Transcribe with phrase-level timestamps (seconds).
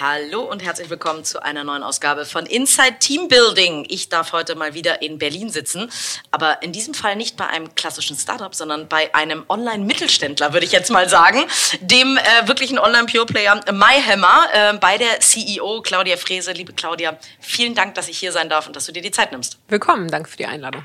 [0.00, 3.84] Hallo und herzlich willkommen zu einer neuen Ausgabe von Inside Team Building.
[3.86, 5.90] Ich darf heute mal wieder in Berlin sitzen,
[6.30, 10.72] aber in diesem Fall nicht bei einem klassischen Startup, sondern bei einem Online-Mittelständler, würde ich
[10.72, 11.44] jetzt mal sagen,
[11.82, 16.52] dem äh, wirklichen Online-Pure-Player MyHammer, äh, bei der CEO Claudia Frese.
[16.52, 19.32] Liebe Claudia, vielen Dank, dass ich hier sein darf und dass du dir die Zeit
[19.32, 19.58] nimmst.
[19.68, 20.82] Willkommen, danke für die Einladung.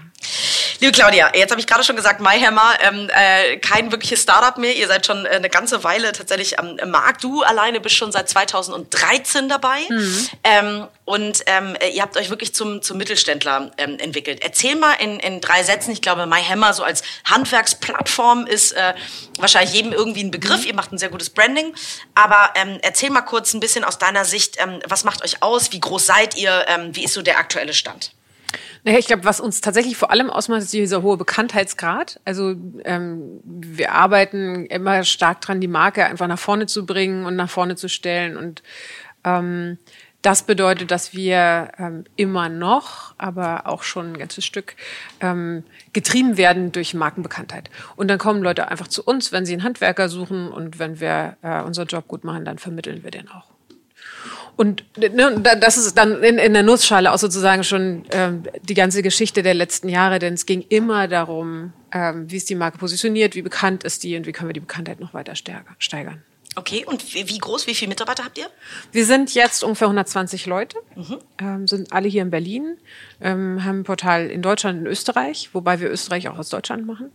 [0.80, 4.76] Liebe Claudia, jetzt habe ich gerade schon gesagt, MyHammer, ähm, äh, kein wirkliches Startup mehr.
[4.76, 7.24] Ihr seid schon äh, eine ganze Weile tatsächlich am Markt.
[7.24, 9.80] Du alleine bist schon seit 2013 dabei.
[9.90, 10.30] Mhm.
[10.44, 14.40] Ähm, und ähm, ihr habt euch wirklich zum, zum Mittelständler ähm, entwickelt.
[14.44, 18.94] Erzähl mal in, in drei Sätzen, ich glaube, MyHammer so als Handwerksplattform ist äh,
[19.38, 20.62] wahrscheinlich jedem irgendwie ein Begriff.
[20.62, 20.68] Mhm.
[20.68, 21.74] Ihr macht ein sehr gutes Branding.
[22.16, 25.72] Aber ähm, erzähl mal kurz ein bisschen aus deiner Sicht, ähm, was macht euch aus?
[25.72, 26.66] Wie groß seid ihr?
[26.68, 28.12] Ähm, wie ist so der aktuelle Stand?
[28.86, 32.20] Naja, ich glaube, was uns tatsächlich vor allem ausmacht, ist dieser hohe Bekanntheitsgrad.
[32.24, 37.36] Also ähm, wir arbeiten immer stark dran, die Marke einfach nach vorne zu bringen und
[37.36, 38.38] nach vorne zu stellen.
[38.38, 38.62] Und
[39.24, 39.80] ähm,
[40.22, 44.76] das bedeutet, dass wir ähm, immer noch, aber auch schon ein ganzes Stück,
[45.20, 47.72] ähm, getrieben werden durch Markenbekanntheit.
[47.96, 51.38] Und dann kommen Leute einfach zu uns, wenn sie einen Handwerker suchen und wenn wir
[51.42, 53.56] äh, unseren Job gut machen, dann vermitteln wir den auch.
[54.58, 59.04] Und ne, das ist dann in, in der Nussschale auch sozusagen schon ähm, die ganze
[59.04, 63.36] Geschichte der letzten Jahre, denn es ging immer darum, ähm, wie ist die Marke positioniert,
[63.36, 66.24] wie bekannt ist die und wie können wir die Bekanntheit noch weiter steigern.
[66.58, 68.48] Okay, und wie groß, wie viele Mitarbeiter habt ihr?
[68.94, 71.18] Wir sind jetzt ungefähr 120 Leute, mhm.
[71.40, 72.78] ähm, sind alle hier in Berlin,
[73.20, 77.12] ähm, haben ein Portal in Deutschland und Österreich, wobei wir Österreich auch aus Deutschland machen.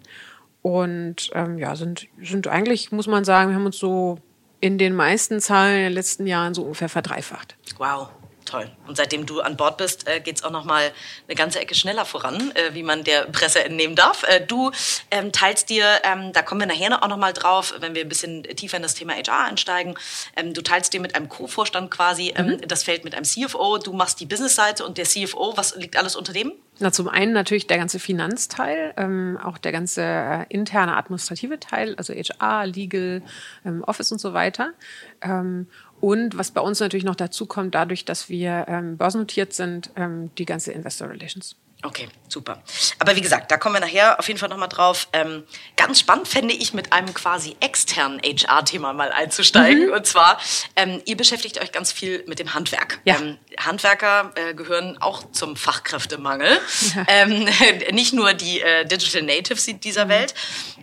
[0.61, 4.19] Und ähm, ja, sind, sind eigentlich, muss man sagen, wir haben uns so
[4.61, 7.56] in den meisten Zahlen in den letzten Jahren so ungefähr verdreifacht.
[7.78, 8.08] Wow.
[8.45, 8.71] Toll.
[8.87, 10.91] Und seitdem du an Bord bist, äh, geht es auch noch mal
[11.28, 14.25] eine ganze Ecke schneller voran, äh, wie man der Presse entnehmen darf.
[14.25, 14.73] Äh, du
[15.11, 18.09] ähm, teilst dir, ähm, da kommen wir nachher auch noch mal drauf, wenn wir ein
[18.09, 19.95] bisschen tiefer in das Thema HR einsteigen.
[20.37, 22.61] Ähm, du teilst dir mit einem Co-Vorstand quasi ähm, mhm.
[22.69, 23.79] das Feld mit einem CFO.
[23.79, 25.56] Du machst die Business-Seite und der CFO.
[25.56, 26.53] Was liegt alles unter dem?
[26.83, 31.95] Na, zum einen natürlich der ganze Finanzteil, ähm, auch der ganze äh, interne administrative Teil,
[31.97, 33.23] also HR, Legal,
[33.67, 34.73] ähm, Office und so weiter.
[35.21, 35.67] Ähm,
[36.00, 40.31] und was bei uns natürlich noch dazu kommt, dadurch, dass wir ähm, börsennotiert sind, ähm,
[40.38, 41.56] die ganze Investor Relations.
[41.83, 42.63] Okay, super.
[42.99, 45.09] Aber wie gesagt, da kommen wir nachher auf jeden Fall nochmal drauf.
[45.15, 45.45] Ähm,
[45.77, 49.87] ganz spannend fände ich, mit einem quasi externen HR-Thema mal einzusteigen.
[49.87, 49.93] Mhm.
[49.95, 50.39] Und zwar,
[50.77, 53.01] ähm, ihr beschäftigt euch ganz viel mit dem Handwerk.
[53.05, 53.17] Ja.
[53.17, 56.59] Ähm, Handwerker äh, gehören auch zum Fachkräftemangel.
[56.95, 57.05] Ja.
[57.09, 57.49] Ähm,
[57.93, 60.11] nicht nur die äh, Digital Natives dieser mhm.
[60.11, 60.35] Welt.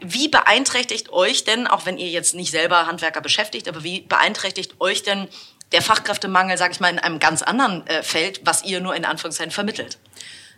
[0.02, 4.74] Wie beeinträchtigt euch denn, auch wenn ihr jetzt nicht selber Handwerker beschäftigt, aber wie beeinträchtigt
[4.80, 5.28] euch denn
[5.72, 9.06] der Fachkräftemangel, sage ich mal, in einem ganz anderen äh, Feld, was ihr nur in
[9.06, 10.00] Anführungszeichen vermittelt?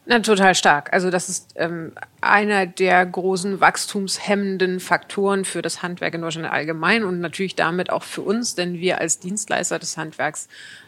[0.09, 0.91] Na, total stark.
[0.91, 7.03] Also das ist ähm, einer der großen wachstumshemmenden Faktoren für das Handwerk in Deutschland allgemein
[7.03, 10.47] und natürlich damit auch für uns, denn wir als Dienstleister des Handwerks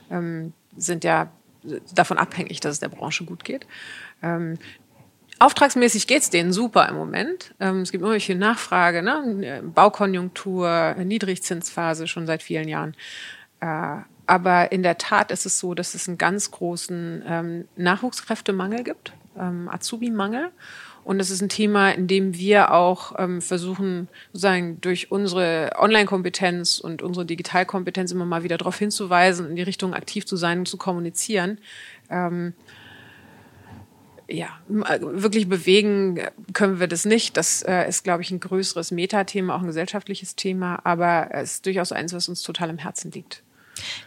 [0.09, 1.31] ähm, sind ja
[1.93, 3.67] davon abhängig, dass es der Branche gut geht.
[4.23, 4.57] Ähm,
[5.37, 7.53] Auftragsmäßig geht's denen super im Moment.
[7.59, 9.61] Ähm, es gibt immer viel Nachfrage, ne?
[9.63, 12.95] Baukonjunktur, Niedrigzinsphase schon seit vielen Jahren.
[14.27, 18.83] Äh, aber in der Tat ist es so, dass es einen ganz großen ähm, Nachwuchskräftemangel
[18.83, 20.51] gibt, ähm, Azubi-Mangel.
[21.03, 26.79] Und das ist ein Thema, in dem wir auch ähm, versuchen, sozusagen durch unsere Online-Kompetenz
[26.79, 30.67] und unsere Digitalkompetenz immer mal wieder darauf hinzuweisen, in die Richtung aktiv zu sein und
[30.67, 31.57] zu kommunizieren.
[32.09, 32.53] Ähm,
[34.29, 36.21] ja, wirklich bewegen
[36.53, 37.35] können wir das nicht.
[37.35, 41.65] Das äh, ist, glaube ich, ein größeres Metathema, auch ein gesellschaftliches Thema, aber es ist
[41.65, 43.43] durchaus eins, was uns total im Herzen liegt.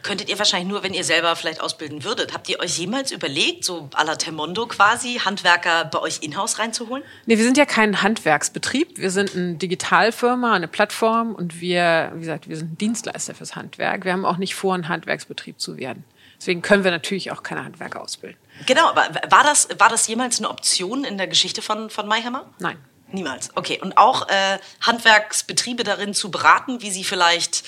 [0.02, 2.32] Könntet ihr wahrscheinlich nur, wenn ihr selber vielleicht ausbilden würdet.
[2.32, 7.04] Habt ihr euch jemals überlegt, so à la Temondo quasi, Handwerker bei euch in-house reinzuholen?
[7.26, 8.98] Nee, wir sind ja kein Handwerksbetrieb.
[8.98, 14.04] Wir sind eine Digitalfirma, eine Plattform und wir, wie gesagt, wir sind Dienstleister fürs Handwerk.
[14.04, 16.04] Wir haben auch nicht vor, ein Handwerksbetrieb zu werden.
[16.38, 18.38] Deswegen können wir natürlich auch keine Handwerker ausbilden.
[18.66, 22.52] Genau, aber war das, war das jemals eine Option in der Geschichte von, von MyHammer?
[22.58, 22.76] Nein.
[23.12, 23.50] Niemals.
[23.54, 23.80] Okay.
[23.80, 27.64] Und auch äh, Handwerksbetriebe darin zu beraten, wie sie vielleicht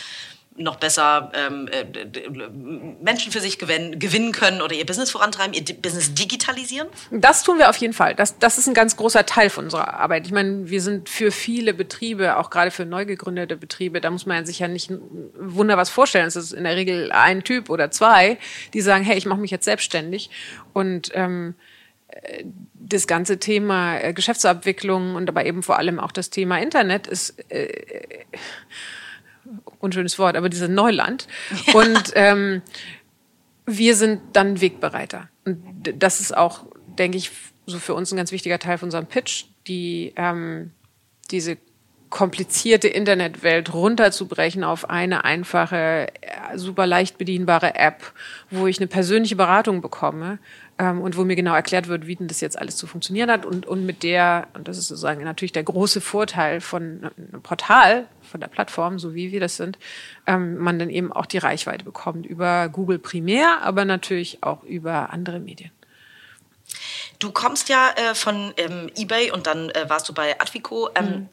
[0.57, 1.85] noch besser ähm, äh,
[3.03, 6.89] Menschen für sich gewinnen, gewinnen können oder ihr Business vorantreiben, ihr Business digitalisieren?
[7.11, 8.15] Das tun wir auf jeden Fall.
[8.15, 10.27] Das, das ist ein ganz großer Teil von unserer Arbeit.
[10.27, 14.27] Ich meine, wir sind für viele Betriebe, auch gerade für neu gegründete Betriebe, da muss
[14.27, 14.91] man sich ja nicht
[15.39, 16.27] Wunder was vorstellen.
[16.27, 18.39] Es ist in der Regel ein Typ oder zwei,
[18.75, 20.31] die sagen, hey, ich mache mich jetzt selbstständig
[20.73, 21.55] und ähm,
[22.75, 27.35] das ganze Thema äh, Geschäftsabwicklung und aber eben vor allem auch das Thema Internet ist
[27.51, 28.25] äh,
[29.79, 31.27] unschönes Wort, aber dieses Neuland.
[31.67, 31.75] Ja.
[31.81, 32.63] Und ähm,
[33.67, 35.29] wir sind dann Wegbereiter.
[35.45, 35.65] Und
[35.99, 36.67] das ist auch,
[36.99, 37.31] denke ich,
[37.67, 40.71] so für uns ein ganz wichtiger Teil von unserem Pitch, die ähm,
[41.31, 41.59] diese
[42.09, 46.07] komplizierte Internetwelt runterzubrechen auf eine einfache,
[46.55, 48.13] super leicht bedienbare App,
[48.51, 50.39] wo ich eine persönliche Beratung bekomme
[50.79, 53.45] ähm, und wo mir genau erklärt wird, wie denn das jetzt alles zu funktionieren hat
[53.45, 58.07] und, und mit der, und das ist sozusagen natürlich der große Vorteil von einem Portal,
[58.37, 59.79] von der Plattform, so wie wir das sind,
[60.27, 65.11] ähm, man dann eben auch die Reichweite bekommt über Google primär, aber natürlich auch über
[65.11, 65.71] andere Medien.
[67.19, 70.91] Du kommst ja äh, von ähm, eBay und dann äh, warst du bei Advico.
[70.95, 71.29] Ähm, mhm.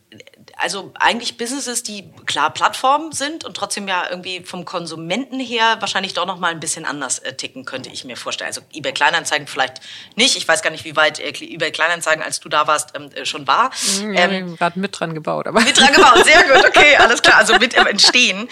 [0.57, 6.13] Also eigentlich Businesses, die klar Plattformen sind und trotzdem ja irgendwie vom Konsumenten her wahrscheinlich
[6.13, 8.47] doch noch mal ein bisschen anders äh, ticken, könnte ich mir vorstellen.
[8.47, 9.81] Also eBay Kleinanzeigen vielleicht
[10.15, 10.37] nicht.
[10.37, 13.25] Ich weiß gar nicht, wie weit äh, eBay Kleinanzeigen, als du da warst, ähm, äh,
[13.25, 13.71] schon war.
[13.99, 15.47] Mhm, ja, ähm, gerade mit dran gebaut.
[15.47, 15.59] Aber.
[15.59, 17.39] Mit dran gebaut, sehr gut, okay, alles klar.
[17.39, 18.47] Also mit im Entstehen.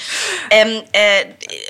[0.49, 1.25] Ähm, äh,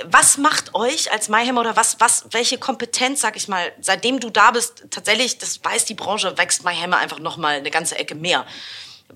[0.06, 4.32] was macht euch als MyHammer oder was, was, welche Kompetenz, sag ich mal, seitdem du
[4.32, 7.98] da bist, tatsächlich das das weiß die Branche, wächst MyHammer einfach noch mal eine ganze
[7.98, 8.46] Ecke mehr.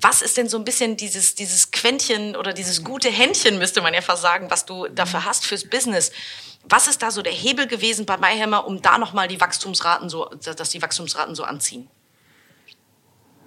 [0.02, 3.94] Was ist denn so ein bisschen dieses, dieses Quäntchen oder dieses gute Händchen, müsste man
[3.94, 6.12] ja fast sagen, was du dafür hast fürs Business?
[6.68, 10.26] Was ist da so der Hebel gewesen bei MyHammer, um da nochmal die Wachstumsraten so,
[10.26, 11.88] dass die Wachstumsraten so anziehen?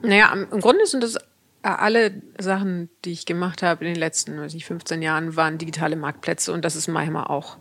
[0.00, 1.18] Naja, im Grunde sind das
[1.62, 5.96] alle Sachen, die ich gemacht habe in den letzten weiß ich, 15 Jahren, waren digitale
[5.96, 7.58] Marktplätze und das ist MyHammer auch.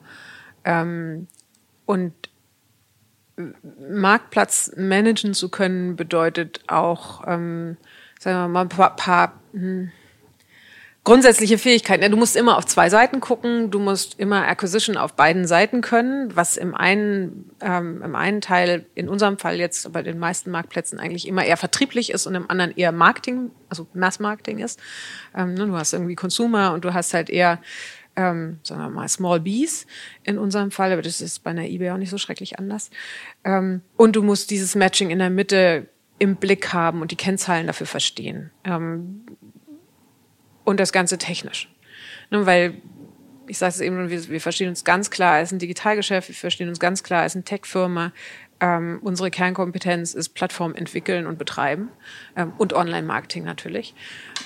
[0.63, 1.28] Ähm,
[1.86, 2.13] und
[3.90, 7.78] Marktplatz managen zu können, bedeutet auch, ähm,
[8.19, 9.92] sagen wir mal, ein paar, paar hm,
[11.08, 12.12] grundsätzliche Fähigkeiten.
[12.12, 16.36] Du musst immer auf zwei Seiten gucken, du musst immer Acquisition auf beiden Seiten können,
[16.36, 21.00] was im einen, ähm, im einen Teil, in unserem Fall jetzt bei den meisten Marktplätzen
[21.00, 24.81] eigentlich immer eher vertrieblich ist und im anderen eher Marketing, also Mass-Marketing ist.
[25.34, 27.62] Ähm, ne, du hast irgendwie Consumer und du hast halt eher
[28.18, 29.86] ähm, sagen wir mal, Small Bees
[30.24, 32.90] in unserem Fall, aber das ist bei einer eBay auch nicht so schrecklich anders.
[33.46, 35.88] Ähm, und du musst dieses Matching in der Mitte
[36.19, 38.52] im Blick haben und die Kennzahlen dafür verstehen.
[38.64, 39.25] Ähm,
[40.64, 41.69] und das Ganze technisch.
[42.30, 42.81] Ne, weil
[43.48, 46.69] ich sage es eben, wir, wir verstehen uns ganz klar als ein Digitalgeschäft, wir verstehen
[46.69, 48.12] uns ganz klar als eine Tech-Firma.
[48.60, 51.90] Ähm, unsere Kernkompetenz ist Plattform entwickeln und betreiben
[52.36, 53.94] ähm, und Online-Marketing natürlich.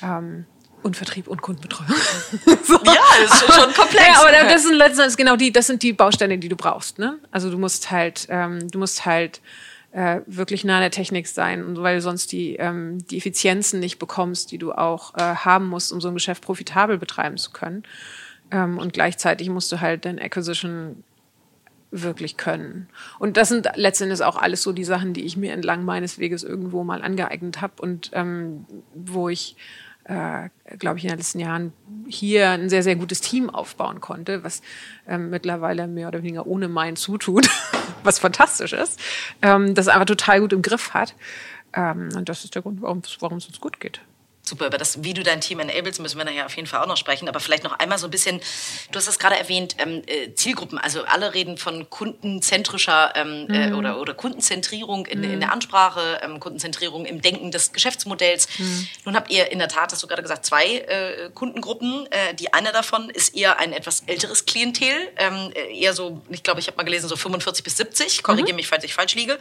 [0.03, 0.45] Ähm,
[0.83, 1.89] und Vertrieb und Kundenbetreuung.
[2.63, 2.73] so.
[2.83, 4.07] Ja, das ist schon komplex.
[4.07, 6.97] Ja, aber das sind letztendlich genau die, das sind die Bausteine, die du brauchst.
[6.97, 7.19] Ne?
[7.29, 9.41] Also du musst halt, ähm, du musst halt
[9.91, 13.99] äh, wirklich nah an der Technik sein, weil du sonst die, ähm, die Effizienzen nicht
[13.99, 17.83] bekommst, die du auch äh, haben musst, um so ein Geschäft profitabel betreiben zu können.
[18.51, 21.03] Ähm, und gleichzeitig musst du halt dein Acquisition
[21.91, 22.88] wirklich können.
[23.19, 26.44] Und das sind letztendlich auch alles so die Sachen, die ich mir entlang meines Weges
[26.44, 29.57] irgendwo mal angeeignet habe und ähm, wo ich
[30.11, 31.71] äh, glaube ich, in den letzten Jahren
[32.07, 34.61] hier ein sehr, sehr gutes Team aufbauen konnte, was
[35.07, 37.43] ähm, mittlerweile mehr oder weniger ohne mein Zutun,
[38.03, 38.99] was fantastisch ist,
[39.41, 41.15] ähm, das einfach total gut im Griff hat.
[41.73, 42.99] Ähm, und das ist der Grund, warum
[43.37, 44.01] es uns gut geht.
[44.43, 46.88] Super, über das, wie du dein Team enablest, müssen wir nachher auf jeden Fall auch
[46.88, 47.29] noch sprechen.
[47.29, 48.41] Aber vielleicht noch einmal so ein bisschen,
[48.91, 50.79] du hast es gerade erwähnt, ähm, äh, Zielgruppen.
[50.79, 53.73] Also alle reden von kundenzentrischer ähm, äh, mhm.
[53.73, 55.33] äh, oder, oder Kundenzentrierung in, mhm.
[55.33, 58.47] in der Ansprache, ähm, Kundenzentrierung im Denken des Geschäftsmodells.
[58.57, 58.88] Mhm.
[59.05, 62.07] Nun habt ihr in der Tat, hast du gerade gesagt, zwei äh, Kundengruppen.
[62.09, 66.42] Äh, die eine davon ist eher ein etwas älteres Klientel, ähm, äh, eher so, ich
[66.42, 68.23] glaube, ich habe mal gelesen, so 45 bis 70.
[68.23, 68.56] Korrigiere mhm.
[68.56, 69.37] mich, falls ich falsch liege.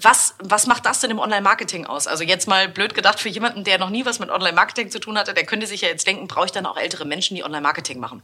[0.00, 2.08] Was, was macht das denn im Online-Marketing aus?
[2.08, 5.16] Also jetzt mal blöd gedacht für jemanden, der noch nie was mit Online-Marketing zu tun
[5.16, 8.00] hatte, der könnte sich ja jetzt denken, brauche ich dann auch ältere Menschen, die Online-Marketing
[8.00, 8.22] machen?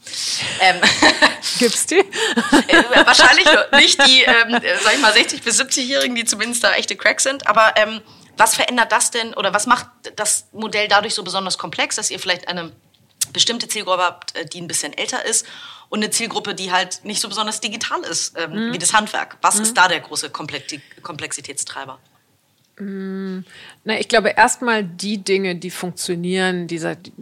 [0.61, 0.81] Ähm,
[1.59, 1.99] Gibt's die?
[1.99, 2.05] äh,
[3.05, 7.23] wahrscheinlich nicht die, ähm, sag ich mal, 60- bis 70-Jährigen, die zumindest da echte Cracks
[7.23, 7.47] sind.
[7.47, 8.01] Aber ähm,
[8.37, 9.87] was verändert das denn oder was macht
[10.17, 12.73] das Modell dadurch so besonders komplex, dass ihr vielleicht eine
[13.33, 15.47] bestimmte Zielgruppe habt, äh, die ein bisschen älter ist
[15.93, 18.73] und eine Zielgruppe, die halt nicht so besonders digital ist ähm, mhm.
[18.73, 19.37] wie das Handwerk.
[19.43, 19.63] Was mhm.
[19.65, 21.99] ist da der große Komplexitätstreiber?
[22.79, 23.45] Mhm.
[23.85, 27.13] Na, ich glaube erstmal die Dinge, die funktionieren, die, die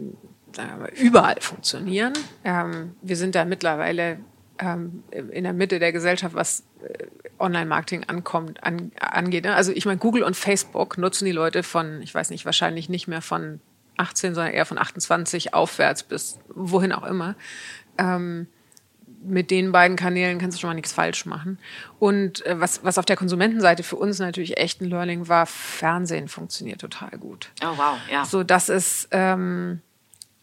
[0.95, 2.13] überall funktionieren.
[2.45, 4.19] Ähm, wir sind da mittlerweile
[4.57, 7.07] ähm, in der Mitte der Gesellschaft, was äh,
[7.39, 9.43] Online-Marketing ankommt, an, angeht.
[9.43, 9.53] Ne?
[9.53, 13.09] Also ich meine, Google und Facebook nutzen die Leute von, ich weiß nicht, wahrscheinlich nicht
[13.09, 13.59] mehr von
[13.97, 17.35] 18, sondern eher von 28 aufwärts bis wohin auch immer.
[17.97, 18.47] Ähm,
[19.23, 21.57] mit den beiden Kanälen kannst du schon mal nichts falsch machen.
[21.99, 26.27] Und äh, was, was auf der Konsumentenseite für uns natürlich echt ein Learning war, Fernsehen
[26.27, 27.51] funktioniert total gut.
[27.63, 28.25] Oh wow, ja.
[28.25, 29.81] So, das ist, ähm,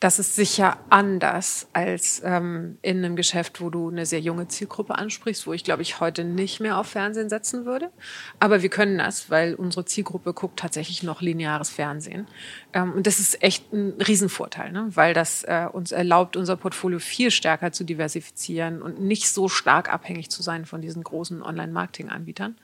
[0.01, 4.95] Das ist sicher anders als ähm, in einem Geschäft, wo du eine sehr junge Zielgruppe
[4.97, 7.91] ansprichst, wo ich, glaube ich, heute nicht mehr auf Fernsehen setzen würde.
[8.39, 12.29] Aber wir können das, weil unsere Zielgruppe guckt tatsächlich noch lineares Fernsehen.
[12.73, 14.89] Ähm, und das ist echt ein Riesenvorteil, ne?
[14.91, 19.93] weil das äh, uns erlaubt, unser Portfolio viel stärker zu diversifizieren und nicht so stark
[19.93, 22.57] abhängig zu sein von diesen großen Online-Marketing-Anbietern.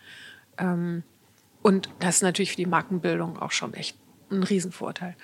[0.59, 1.03] Ähm,
[1.63, 3.97] und das ist natürlich für die Markenbildung auch schon echt
[4.31, 5.17] ein Riesenvorteil.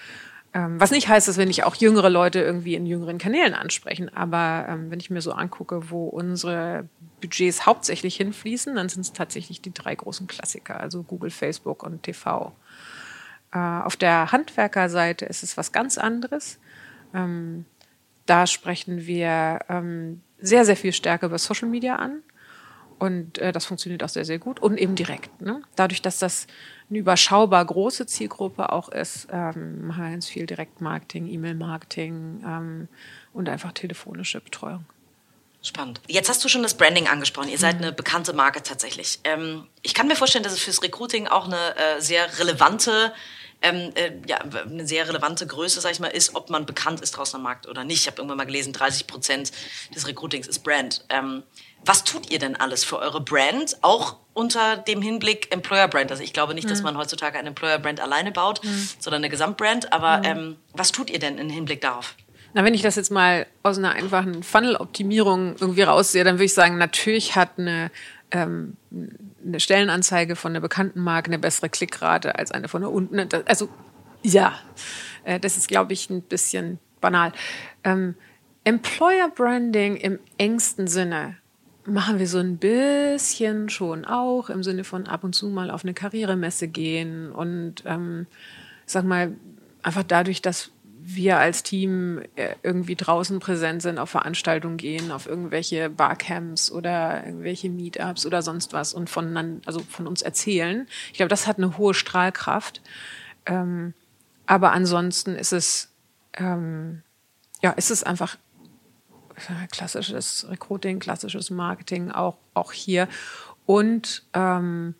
[0.52, 4.08] Ähm, was nicht heißt, dass wir nicht auch jüngere Leute irgendwie in jüngeren Kanälen ansprechen.
[4.14, 6.88] Aber ähm, wenn ich mir so angucke, wo unsere
[7.20, 12.02] Budgets hauptsächlich hinfließen, dann sind es tatsächlich die drei großen Klassiker, also Google, Facebook und
[12.02, 12.52] TV.
[13.52, 16.58] Äh, auf der Handwerkerseite ist es was ganz anderes.
[17.14, 17.64] Ähm,
[18.26, 22.22] da sprechen wir ähm, sehr, sehr viel stärker über Social Media an.
[23.00, 25.40] Und äh, das funktioniert auch sehr, sehr gut und eben direkt.
[25.40, 25.62] Ne?
[25.74, 26.46] Dadurch, dass das
[26.90, 32.88] eine überschaubar große Zielgruppe auch ist, ähm, machen wir ganz viel Direktmarketing, E-Mail-Marketing ähm,
[33.32, 34.84] und einfach telefonische Betreuung.
[35.62, 36.02] Spannend.
[36.08, 37.48] Jetzt hast du schon das Branding angesprochen.
[37.48, 37.84] Ihr seid mhm.
[37.84, 39.18] eine bekannte Marke tatsächlich.
[39.24, 43.14] Ähm, ich kann mir vorstellen, dass es fürs Recruiting auch eine äh, sehr relevante
[43.62, 47.12] ähm, äh, ja, eine sehr relevante Größe, sag ich mal, ist, ob man bekannt ist
[47.12, 48.00] draußen am Markt oder nicht.
[48.00, 49.52] Ich habe irgendwann mal gelesen, 30 Prozent
[49.94, 51.04] des Recruitings ist Brand.
[51.08, 51.42] Ähm,
[51.84, 53.76] was tut ihr denn alles für eure Brand?
[53.82, 56.10] Auch unter dem Hinblick Employer Brand.
[56.10, 56.70] Also ich glaube nicht, mhm.
[56.70, 58.88] dass man heutzutage eine Employer Brand alleine baut, mhm.
[58.98, 59.92] sondern eine Gesamtbrand.
[59.92, 60.24] Aber mhm.
[60.24, 62.14] ähm, was tut ihr denn im Hinblick darauf?
[62.52, 66.54] Na, wenn ich das jetzt mal aus einer einfachen Funnel-Optimierung irgendwie raussehe, dann würde ich
[66.54, 67.90] sagen, natürlich hat eine,
[68.30, 68.76] ähm,
[69.44, 73.28] eine Stellenanzeige von einer bekannten Marke eine bessere Klickrate als eine von der unten.
[73.46, 73.68] Also
[74.22, 74.58] ja,
[75.24, 77.32] äh, das ist, glaube ich, ein bisschen banal.
[77.84, 78.14] Ähm,
[78.64, 81.36] Employer Branding im engsten Sinne
[81.86, 85.82] machen wir so ein bisschen schon auch im Sinne von ab und zu mal auf
[85.82, 88.26] eine Karrieremesse gehen und ähm,
[88.84, 89.34] sag mal
[89.82, 90.70] einfach dadurch, dass
[91.02, 97.24] wir als Team äh, irgendwie draußen präsent sind, auf Veranstaltungen gehen, auf irgendwelche Barcamps oder
[97.24, 100.86] irgendwelche Meetups oder sonst was und von, also von uns erzählen.
[101.08, 102.80] Ich glaube, das hat eine hohe Strahlkraft.
[103.46, 103.94] Ähm,
[104.46, 105.90] aber ansonsten ist es,
[106.34, 107.02] ähm,
[107.62, 108.36] ja, ist es einfach
[109.70, 113.08] klassisches Recruiting, klassisches Marketing auch, auch hier.
[113.64, 114.94] Und ähm,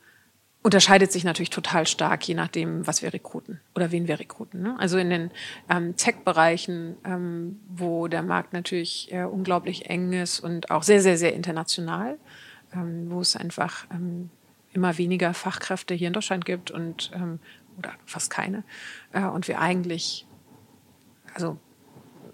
[0.62, 4.62] unterscheidet sich natürlich total stark, je nachdem, was wir rekruten oder wen wir rekruten.
[4.62, 4.76] Ne?
[4.78, 5.30] Also in den
[5.70, 11.16] ähm, Tech-Bereichen, ähm, wo der Markt natürlich äh, unglaublich eng ist und auch sehr, sehr,
[11.16, 12.18] sehr international,
[12.74, 14.28] ähm, wo es einfach ähm,
[14.72, 17.40] immer weniger Fachkräfte hier in Deutschland gibt und ähm,
[17.78, 18.62] oder fast keine.
[19.12, 20.26] Äh, und wir eigentlich,
[21.34, 21.58] also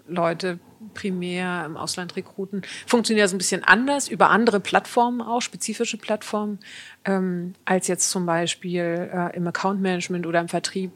[0.07, 0.59] Leute
[0.93, 2.61] primär im Ausland rekruten.
[2.85, 6.59] Funktioniert das ein bisschen anders, über andere Plattformen auch, spezifische Plattformen,
[7.05, 10.91] ähm, als jetzt zum Beispiel äh, im Account Management oder im Vertrieb,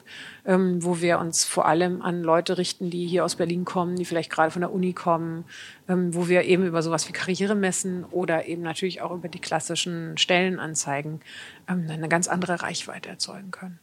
[0.45, 4.05] ähm, wo wir uns vor allem an Leute richten, die hier aus Berlin kommen, die
[4.05, 5.45] vielleicht gerade von der Uni kommen,
[5.87, 9.39] ähm, wo wir eben über sowas wie Karriere messen oder eben natürlich auch über die
[9.39, 11.21] klassischen Stellenanzeigen
[11.67, 13.79] ähm, eine ganz andere Reichweite erzeugen können.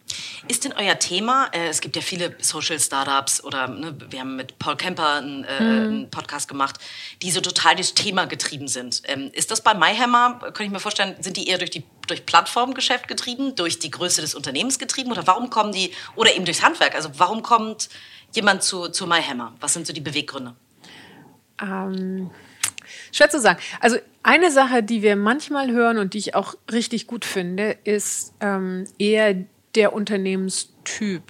[0.48, 4.36] Ist denn euer Thema, äh, es gibt ja viele Social Startups oder ne, wir haben
[4.36, 5.87] mit Paul Kemper einen, äh, mhm.
[5.88, 6.78] Einen, Podcast gemacht,
[7.22, 9.02] die so total durchs Thema getrieben sind.
[9.04, 12.24] Ähm, ist das bei MyHammer, könnte ich mir vorstellen, sind die eher durch die durch
[12.26, 16.62] Plattformgeschäft getrieben, durch die Größe des Unternehmens getrieben oder warum kommen die, oder eben durchs
[16.62, 17.90] Handwerk, also warum kommt
[18.32, 19.54] jemand zu, zu MyHammer?
[19.60, 20.54] Was sind so die Beweggründe?
[21.60, 22.30] Ähm,
[23.12, 23.58] schwer zu sagen.
[23.80, 28.34] Also eine Sache, die wir manchmal hören und die ich auch richtig gut finde, ist
[28.40, 29.44] ähm, eher
[29.78, 31.22] der Unternehmenstyp.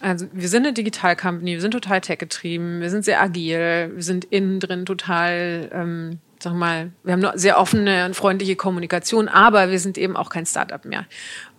[0.00, 4.02] Also wir sind eine Digital Company, wir sind total tech-getrieben, wir sind sehr agil, wir
[4.02, 9.28] sind innen drin total, ähm, sag mal, wir haben eine sehr offene und freundliche Kommunikation,
[9.28, 11.06] aber wir sind eben auch kein Startup mehr.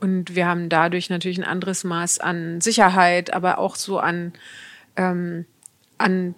[0.02, 4.34] Und wir haben dadurch natürlich ein anderes Maß an Sicherheit, aber auch so an,
[4.98, 5.46] ähm,
[5.98, 6.36] an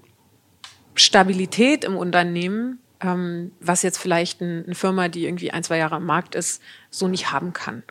[0.94, 5.96] Stabilität im Unternehmen, ähm, was jetzt vielleicht ein, eine Firma, die irgendwie ein, zwei Jahre
[5.96, 6.62] am Markt ist,
[6.92, 7.82] so nicht haben kann.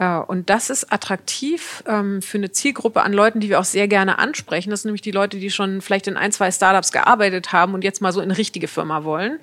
[0.00, 3.86] Äh, und das ist attraktiv ähm, für eine Zielgruppe an Leuten, die wir auch sehr
[3.86, 4.70] gerne ansprechen.
[4.70, 7.84] Das sind nämlich die Leute, die schon vielleicht in ein, zwei Startups gearbeitet haben und
[7.84, 9.38] jetzt mal so in eine richtige Firma wollen.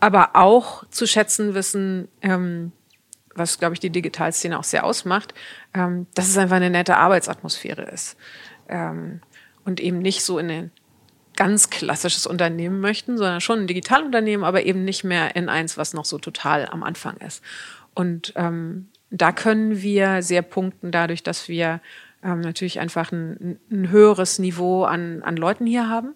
[0.00, 2.72] Aber auch zu schätzen wissen, ähm,
[3.34, 5.32] was, glaube ich, die Digitalszene auch sehr ausmacht,
[5.74, 8.16] ähm, dass es einfach eine nette Arbeitsatmosphäre ist.
[8.68, 9.20] Ähm,
[9.64, 10.70] und eben nicht so in ein
[11.36, 15.94] ganz klassisches Unternehmen möchten, sondern schon ein Digitalunternehmen, aber eben nicht mehr in eins, was
[15.94, 17.42] noch so total am Anfang ist.
[17.94, 21.80] Und ähm, da können wir sehr punkten dadurch, dass wir
[22.24, 26.14] ähm, natürlich einfach ein, ein, höheres Niveau an, an Leuten hier haben,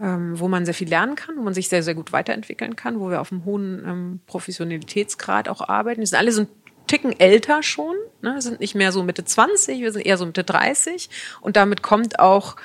[0.00, 3.00] ähm, wo man sehr viel lernen kann, wo man sich sehr, sehr gut weiterentwickeln kann,
[3.00, 6.00] wo wir auf einem hohen ähm, Professionalitätsgrad auch arbeiten.
[6.00, 6.48] Die sind alle so ein
[6.86, 8.40] Ticken älter schon, ne?
[8.40, 11.10] sind nicht mehr so Mitte 20, wir sind eher so Mitte 30
[11.40, 12.56] und damit kommt auch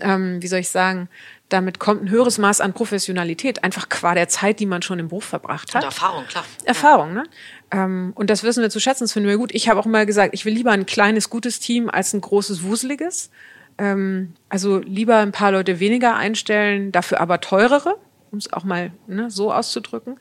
[0.00, 1.08] ähm, wie soll ich sagen,
[1.48, 5.08] damit kommt ein höheres Maß an Professionalität, einfach qua der Zeit, die man schon im
[5.08, 5.82] Beruf verbracht hat.
[5.82, 6.44] Und Erfahrung, klar.
[6.64, 7.24] Erfahrung, ne?
[7.70, 9.54] Ähm, und das wissen wir zu schätzen, das finden wir gut.
[9.54, 12.62] Ich habe auch immer gesagt, ich will lieber ein kleines, gutes Team als ein großes,
[12.62, 13.30] wuseliges.
[13.76, 17.96] Ähm, also lieber ein paar Leute weniger einstellen, dafür aber teurere,
[18.30, 20.18] um es auch mal ne, so auszudrücken.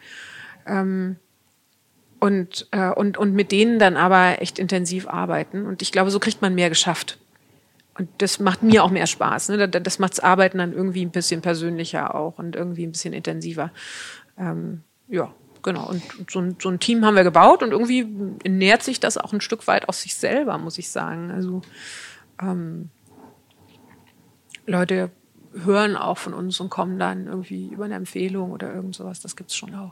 [0.65, 1.17] Ähm,
[2.19, 5.65] und, äh, und, und mit denen dann aber echt intensiv arbeiten.
[5.65, 7.19] Und ich glaube, so kriegt man mehr geschafft.
[7.97, 9.49] Und das macht mir auch mehr Spaß.
[9.49, 9.69] Ne?
[9.69, 13.71] Das macht das Arbeiten dann irgendwie ein bisschen persönlicher auch und irgendwie ein bisschen intensiver.
[14.37, 15.33] Ähm, ja,
[15.67, 15.87] genau.
[15.89, 18.03] Und, so, ein, so ein Team haben wir gebaut und irgendwie
[18.47, 21.29] nähert sich das auch ein Stück weit aus sich selber, muss ich sagen.
[21.29, 21.61] Also
[22.41, 22.89] ähm,
[24.65, 25.11] Leute
[25.53, 29.19] hören auch von uns und kommen dann irgendwie über eine Empfehlung oder irgend sowas.
[29.19, 29.91] Das gibt's schon auch.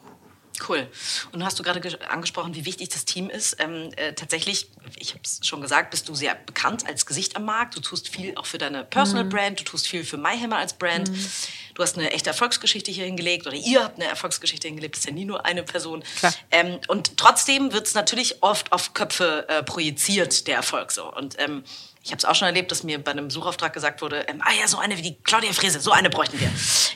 [0.70, 0.88] Cool.
[1.34, 3.58] Und du hast du gerade angesprochen, wie wichtig das Team ist.
[3.60, 7.44] Ähm, äh, tatsächlich, ich habe es schon gesagt, bist du sehr bekannt als Gesicht am
[7.44, 7.76] Markt.
[7.76, 9.30] Du tust viel auch für deine Personal mhm.
[9.30, 11.12] Brand, du tust viel für MyHammer als Brand.
[11.12, 11.28] Mhm.
[11.76, 14.96] Du hast eine echte Erfolgsgeschichte hier hingelegt oder ihr habt eine Erfolgsgeschichte hingelegt.
[14.96, 16.04] Das ist ja nie nur eine Person.
[16.50, 21.14] Ähm, und trotzdem wird es natürlich oft auf Köpfe äh, projiziert, der Erfolg so.
[21.14, 21.64] Und ähm,
[22.06, 24.54] ich habe es auch schon erlebt, dass mir bei einem Suchauftrag gesagt wurde, ähm, ah
[24.60, 26.52] ja, so eine wie die Claudia Frese, so eine bräuchten wir.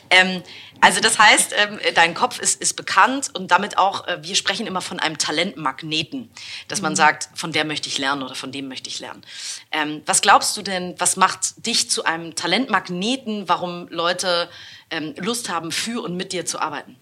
[0.08, 0.40] Ähm,
[0.80, 4.68] also das heißt, ähm, dein Kopf ist, ist bekannt und damit auch, äh, wir sprechen
[4.68, 6.30] immer von einem Talentmagneten,
[6.68, 6.96] dass man mhm.
[6.96, 9.24] sagt, von der möchte ich lernen oder von dem möchte ich lernen.
[9.72, 14.48] Ähm, was glaubst du denn, was macht dich zu einem Talentmagneten, warum Leute
[14.92, 16.94] ähm, Lust haben, für und mit dir zu arbeiten?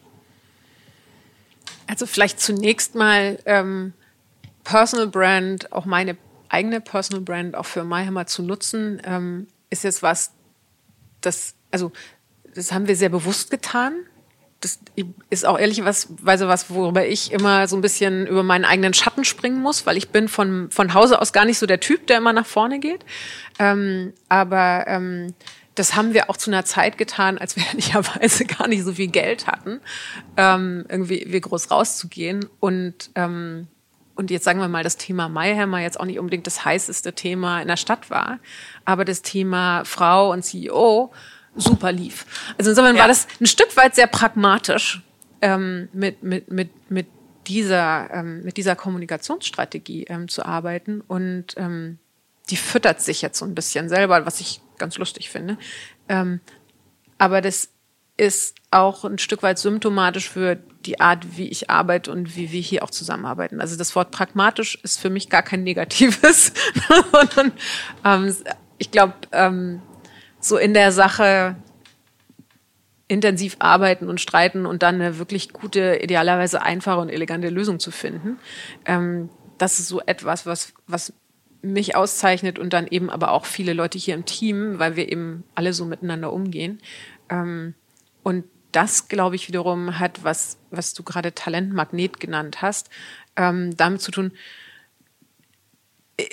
[1.86, 3.92] Also vielleicht zunächst mal ähm,
[4.64, 6.16] Personal Brand, auch meine
[6.48, 10.32] eigene Personal Brand auch für MyHammer zu nutzen, ähm, ist jetzt was,
[11.20, 11.92] das, also,
[12.54, 13.94] das haben wir sehr bewusst getan.
[14.60, 14.80] Das
[15.30, 19.60] ist auch ehrlicherweise was, worüber ich immer so ein bisschen über meinen eigenen Schatten springen
[19.60, 22.32] muss, weil ich bin von, von Hause aus gar nicht so der Typ, der immer
[22.32, 23.04] nach vorne geht.
[23.60, 25.34] Ähm, aber ähm,
[25.76, 29.08] das haben wir auch zu einer Zeit getan, als wir ehrlicherweise gar nicht so viel
[29.08, 29.80] Geld hatten,
[30.36, 32.48] ähm, irgendwie wie groß rauszugehen.
[32.58, 33.68] Und ähm,
[34.18, 37.62] und jetzt sagen wir mal, das Thema Mayhammer jetzt auch nicht unbedingt das heißeste Thema
[37.62, 38.40] in der Stadt war,
[38.84, 41.12] aber das Thema Frau und CEO
[41.54, 42.26] super lief.
[42.58, 43.02] Also insofern ja.
[43.02, 45.02] war das ein Stück weit sehr pragmatisch
[45.40, 47.06] ähm, mit, mit, mit, mit,
[47.46, 51.98] dieser, ähm, mit dieser Kommunikationsstrategie ähm, zu arbeiten und ähm,
[52.50, 55.56] die füttert sich jetzt so ein bisschen selber, was ich ganz lustig finde.
[56.08, 56.40] Ähm,
[57.18, 57.70] aber das
[58.18, 62.60] ist auch ein Stück weit symptomatisch für die Art, wie ich arbeite und wie wir
[62.60, 63.60] hier auch zusammenarbeiten.
[63.60, 66.52] Also das Wort pragmatisch ist für mich gar kein negatives,
[67.12, 67.52] sondern
[68.04, 68.36] ähm,
[68.76, 69.80] ich glaube, ähm,
[70.40, 71.56] so in der Sache
[73.08, 77.90] intensiv arbeiten und streiten und dann eine wirklich gute, idealerweise einfache und elegante Lösung zu
[77.90, 78.38] finden.
[78.84, 81.14] Ähm, das ist so etwas, was, was
[81.62, 85.44] mich auszeichnet und dann eben aber auch viele Leute hier im Team, weil wir eben
[85.54, 86.80] alle so miteinander umgehen.
[87.30, 87.74] Ähm,
[88.28, 92.90] und das, glaube ich, wiederum hat, was, was du gerade Talentmagnet genannt hast,
[93.36, 94.32] ähm, damit zu tun,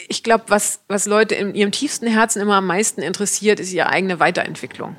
[0.09, 3.87] ich glaube, was, was Leute in ihrem tiefsten Herzen immer am meisten interessiert, ist ihre
[3.87, 4.97] eigene Weiterentwicklung.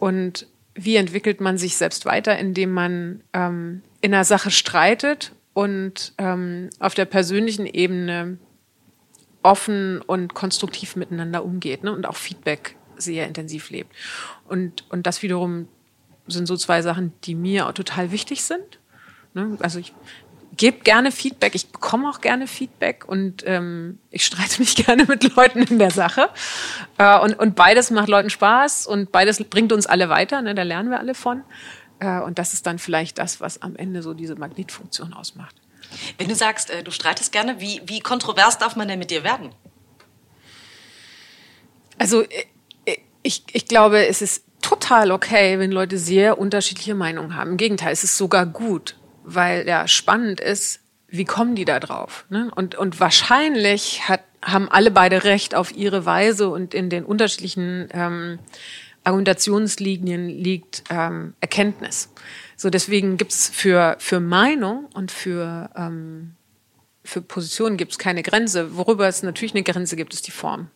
[0.00, 6.14] Und wie entwickelt man sich selbst weiter, indem man ähm, in einer Sache streitet und
[6.16, 8.38] ähm, auf der persönlichen Ebene
[9.42, 11.92] offen und konstruktiv miteinander umgeht ne?
[11.92, 13.94] und auch Feedback sehr intensiv lebt.
[14.48, 15.68] Und, und das wiederum
[16.26, 18.78] sind so zwei Sachen, die mir auch total wichtig sind.
[19.34, 19.56] Ne?
[19.60, 19.92] Also ich
[20.56, 25.34] gebe gerne Feedback, ich bekomme auch gerne Feedback und ähm, ich streite mich gerne mit
[25.36, 26.30] Leuten in der Sache.
[26.98, 30.54] Äh, und, und beides macht Leuten Spaß und beides bringt uns alle weiter, ne?
[30.54, 31.42] da lernen wir alle von.
[32.00, 35.56] Äh, und das ist dann vielleicht das, was am Ende so diese Magnetfunktion ausmacht.
[36.18, 39.24] Wenn du sagst, äh, du streitest gerne, wie, wie kontrovers darf man denn mit dir
[39.24, 39.50] werden?
[41.98, 42.46] Also äh,
[43.22, 47.50] ich, ich glaube, es ist total okay, wenn Leute sehr unterschiedliche Meinungen haben.
[47.52, 52.24] Im Gegenteil, es ist sogar gut, weil ja spannend ist, wie kommen die da drauf?
[52.30, 52.50] Ne?
[52.56, 57.88] Und, und wahrscheinlich hat, haben alle beide recht auf ihre Weise und in den unterschiedlichen
[57.92, 58.38] ähm,
[59.04, 62.08] Argumentationslinien liegt ähm, Erkenntnis.
[62.56, 66.36] So deswegen gibt's für, für Meinung und für, ähm,
[67.04, 68.76] für Positionen gibt's keine Grenze.
[68.76, 70.70] Worüber es natürlich eine Grenze gibt, ist die Form.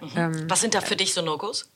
[0.00, 0.10] Mhm.
[0.16, 1.68] Ähm, Was sind da für dich so No-Gos?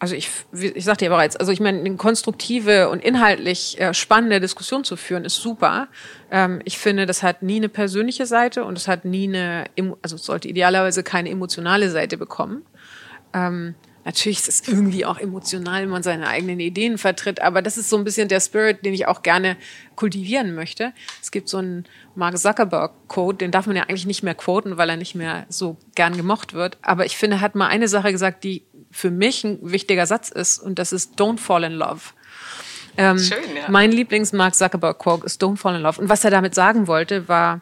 [0.00, 4.40] Also ich, ich sagte ja bereits, also ich meine, eine konstruktive und inhaltlich äh, spannende
[4.40, 5.88] Diskussion zu führen, ist super.
[6.30, 9.66] Ähm, ich finde, das hat nie eine persönliche Seite und es hat nie eine,
[10.00, 12.62] also es sollte idealerweise keine emotionale Seite bekommen.
[13.34, 13.74] Ähm,
[14.06, 17.90] natürlich ist es irgendwie auch emotional, wenn man seine eigenen Ideen vertritt, aber das ist
[17.90, 19.58] so ein bisschen der Spirit, den ich auch gerne
[19.96, 20.94] kultivieren möchte.
[21.20, 21.84] Es gibt so einen
[22.14, 25.76] Mark Zuckerberg-Code, den darf man ja eigentlich nicht mehr quoten, weil er nicht mehr so
[25.94, 26.78] gern gemocht wird.
[26.80, 30.30] Aber ich finde, er hat mal eine Sache gesagt, die für mich ein wichtiger Satz
[30.30, 32.00] ist und das ist Don't fall in love.
[32.96, 33.70] Ähm, Schön, ja.
[33.70, 36.00] Mein Lieblings-Mark Zuckerberg-Quote ist Don't fall in love.
[36.00, 37.60] Und was er damit sagen wollte, war,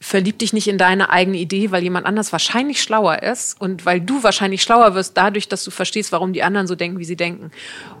[0.00, 4.00] verlieb dich nicht in deine eigene Idee, weil jemand anders wahrscheinlich schlauer ist und weil
[4.00, 7.16] du wahrscheinlich schlauer wirst dadurch, dass du verstehst, warum die anderen so denken, wie sie
[7.16, 7.50] denken.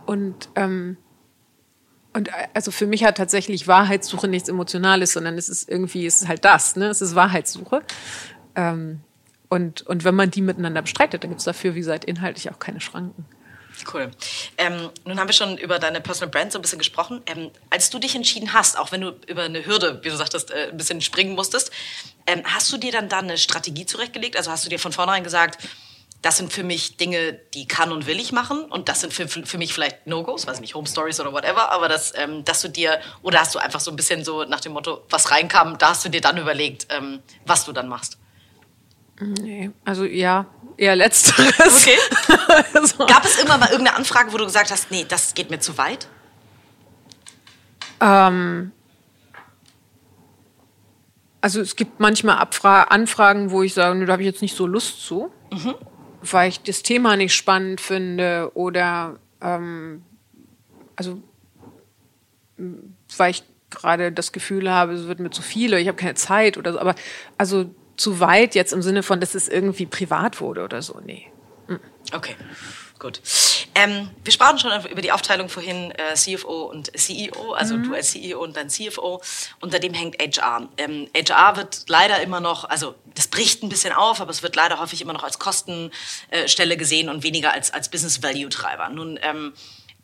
[0.06, 0.96] Und ähm,
[2.12, 6.22] und äh, also für mich hat tatsächlich Wahrheitssuche nichts Emotionales, sondern es ist irgendwie, es
[6.22, 6.86] ist halt das, ne?
[6.86, 7.82] Es ist Wahrheitssuche.
[8.56, 9.00] Ähm,
[9.50, 12.58] und, und wenn man die miteinander bestreitet, dann gibt es dafür, wie gesagt, inhaltlich auch
[12.58, 13.26] keine Schranken.
[13.92, 14.10] Cool.
[14.58, 17.22] Ähm, nun haben wir schon über deine Personal Brand so ein bisschen gesprochen.
[17.26, 20.50] Ähm, als du dich entschieden hast, auch wenn du über eine Hürde, wie du sagtest,
[20.50, 21.72] äh, ein bisschen springen musstest,
[22.26, 24.36] ähm, hast du dir dann da eine Strategie zurechtgelegt?
[24.36, 25.58] Also hast du dir von vornherein gesagt,
[26.22, 29.26] das sind für mich Dinge, die kann und will ich machen und das sind für,
[29.26, 32.68] für mich vielleicht No-Gos, weiß nicht, Home Stories oder whatever, aber das, ähm, dass du
[32.68, 35.90] dir, oder hast du einfach so ein bisschen so nach dem Motto, was reinkam, da
[35.90, 38.18] hast du dir dann überlegt, ähm, was du dann machst?
[39.20, 41.86] Nee, also ja, eher letzteres.
[41.86, 41.98] Okay.
[42.86, 43.06] so.
[43.06, 45.76] Gab es irgendwann mal irgendeine Anfrage, wo du gesagt hast, nee, das geht mir zu
[45.78, 46.08] weit?
[48.00, 48.72] Ähm,
[51.40, 54.56] also es gibt manchmal Abfra Anfragen, wo ich sage, nee, da habe ich jetzt nicht
[54.56, 55.30] so Lust zu.
[55.52, 55.74] Mhm
[56.22, 60.02] weil ich das Thema nicht spannend finde oder ähm,
[60.96, 61.22] also
[63.16, 66.14] weil ich gerade das Gefühl habe, es wird mir zu viel oder ich habe keine
[66.14, 66.78] Zeit oder so.
[66.78, 66.94] Aber
[67.38, 70.98] also zu weit jetzt im Sinne von, dass es irgendwie privat wurde oder so.
[71.04, 71.26] Nee.
[71.66, 71.80] Mhm.
[72.12, 72.34] Okay.
[72.98, 73.20] Gut.
[73.74, 77.84] Ähm, wir sprachen schon über die Aufteilung vorhin äh, CFO und CEO, also mhm.
[77.84, 79.22] du als CEO und dein CFO.
[79.60, 80.68] Unter dem hängt HR.
[80.76, 84.56] Ähm, HR wird leider immer noch, also das bricht ein bisschen auf, aber es wird
[84.56, 88.88] leider häufig immer noch als Kostenstelle gesehen und weniger als, als Business Value Treiber.
[88.88, 89.52] Nun ähm,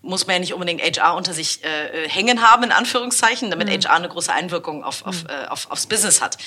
[0.07, 3.69] muss man ja nicht unbedingt HR unter sich äh, äh, hängen haben, in Anführungszeichen, damit
[3.69, 3.83] mhm.
[3.83, 5.29] HR eine große Einwirkung auf, auf, mhm.
[5.29, 6.39] äh, auf, aufs Business hat.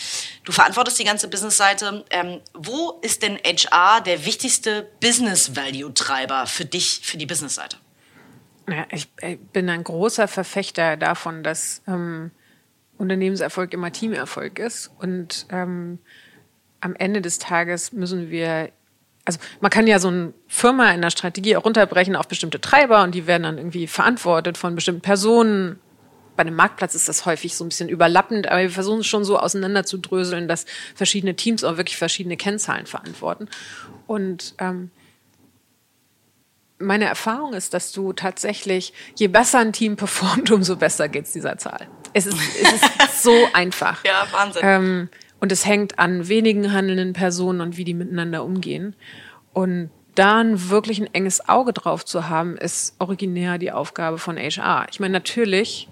[0.43, 2.05] Du verantwortest die ganze Businessseite.
[2.09, 7.77] Ähm, wo ist denn HR der wichtigste Business-Value-Treiber für dich, für die Businessseite?
[8.69, 12.31] Ja, ich, ich, bin ein großer Verfechter davon, dass ähm,
[12.97, 14.91] Unternehmenserfolg immer Teamerfolg ist.
[14.99, 15.99] Und ähm,
[16.81, 18.71] am Ende des Tages müssen wir
[19.29, 23.03] also man kann ja so eine Firma in der Strategie auch runterbrechen auf bestimmte Treiber
[23.03, 25.79] und die werden dann irgendwie verantwortet von bestimmten Personen.
[26.35, 29.23] Bei einem Marktplatz ist das häufig so ein bisschen überlappend, aber wir versuchen es schon
[29.23, 30.65] so auseinanderzudröseln, dass
[30.95, 33.49] verschiedene Teams auch wirklich verschiedene Kennzahlen verantworten.
[34.07, 34.89] Und ähm,
[36.79, 41.33] meine Erfahrung ist, dass du tatsächlich, je besser ein Team performt, umso besser geht es
[41.33, 41.87] dieser Zahl.
[42.13, 42.83] Es ist, es ist
[43.21, 44.03] so einfach.
[44.03, 44.61] Ja, Wahnsinn.
[44.65, 45.09] Ähm,
[45.39, 48.95] und es hängt an wenigen handelnden Personen und wie die miteinander umgehen.
[49.53, 54.87] Und dann wirklich ein enges Auge drauf zu haben, ist originär die Aufgabe von HR.
[54.91, 55.87] Ich meine, natürlich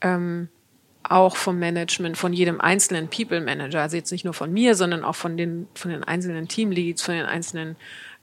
[0.00, 0.48] ähm,
[1.02, 5.04] auch vom Management, von jedem einzelnen People Manager, also jetzt nicht nur von mir, sondern
[5.04, 7.76] auch von den, von den einzelnen Teamleads, von den einzelnen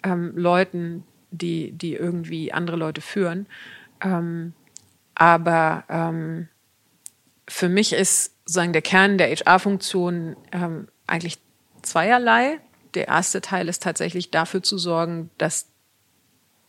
[0.03, 3.47] ähm, Leuten, die, die irgendwie andere Leute führen.
[4.01, 4.53] Ähm,
[5.15, 6.47] aber ähm,
[7.47, 11.39] für mich ist sozusagen der Kern der HR-Funktion ähm, eigentlich
[11.81, 12.59] zweierlei.
[12.93, 15.67] Der erste Teil ist tatsächlich dafür zu sorgen, dass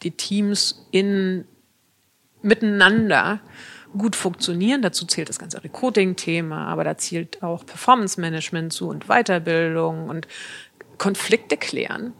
[0.02, 1.46] die Teams in
[2.42, 3.40] miteinander
[3.96, 4.82] gut funktionieren.
[4.82, 10.28] Dazu zählt das ganze Recruiting-Thema, aber da zählt auch Performance-Management zu und Weiterbildung und
[10.98, 12.12] Konflikte klären.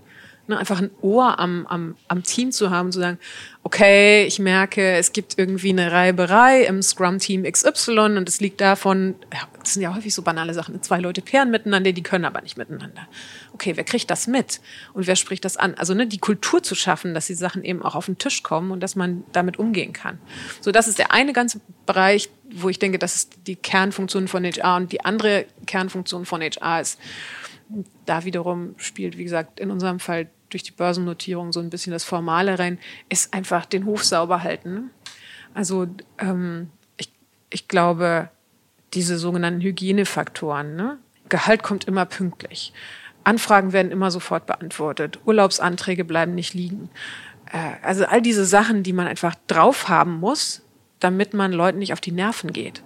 [0.46, 3.18] Ne, einfach ein Ohr am, am, am Team zu haben, zu sagen,
[3.62, 9.14] okay, ich merke, es gibt irgendwie eine Reiberei im Scrum-Team XY und es liegt davon,
[9.32, 12.42] ja, das sind ja häufig so banale Sachen, zwei Leute pairen miteinander, die können aber
[12.42, 13.08] nicht miteinander.
[13.54, 14.60] Okay, wer kriegt das mit
[14.92, 15.76] und wer spricht das an?
[15.76, 18.70] Also ne, die Kultur zu schaffen, dass die Sachen eben auch auf den Tisch kommen
[18.70, 20.18] und dass man damit umgehen kann.
[20.60, 24.44] So, das ist der eine ganze Bereich, wo ich denke, das ist die Kernfunktion von
[24.44, 27.00] HR und die andere Kernfunktion von HR ist,
[28.04, 32.04] da wiederum spielt, wie gesagt, in unserem Fall durch die Börsennotierung so ein bisschen das
[32.04, 34.90] Formale rein, ist einfach den Hof sauber halten.
[35.52, 35.88] Also
[36.18, 37.10] ähm, ich,
[37.50, 38.30] ich glaube,
[38.94, 40.98] diese sogenannten Hygienefaktoren, ne?
[41.28, 42.72] Gehalt kommt immer pünktlich.
[43.24, 45.18] Anfragen werden immer sofort beantwortet.
[45.24, 46.90] Urlaubsanträge bleiben nicht liegen.
[47.50, 50.62] Äh, also all diese Sachen, die man einfach drauf haben muss,
[51.00, 52.82] damit man Leuten nicht auf die Nerven geht.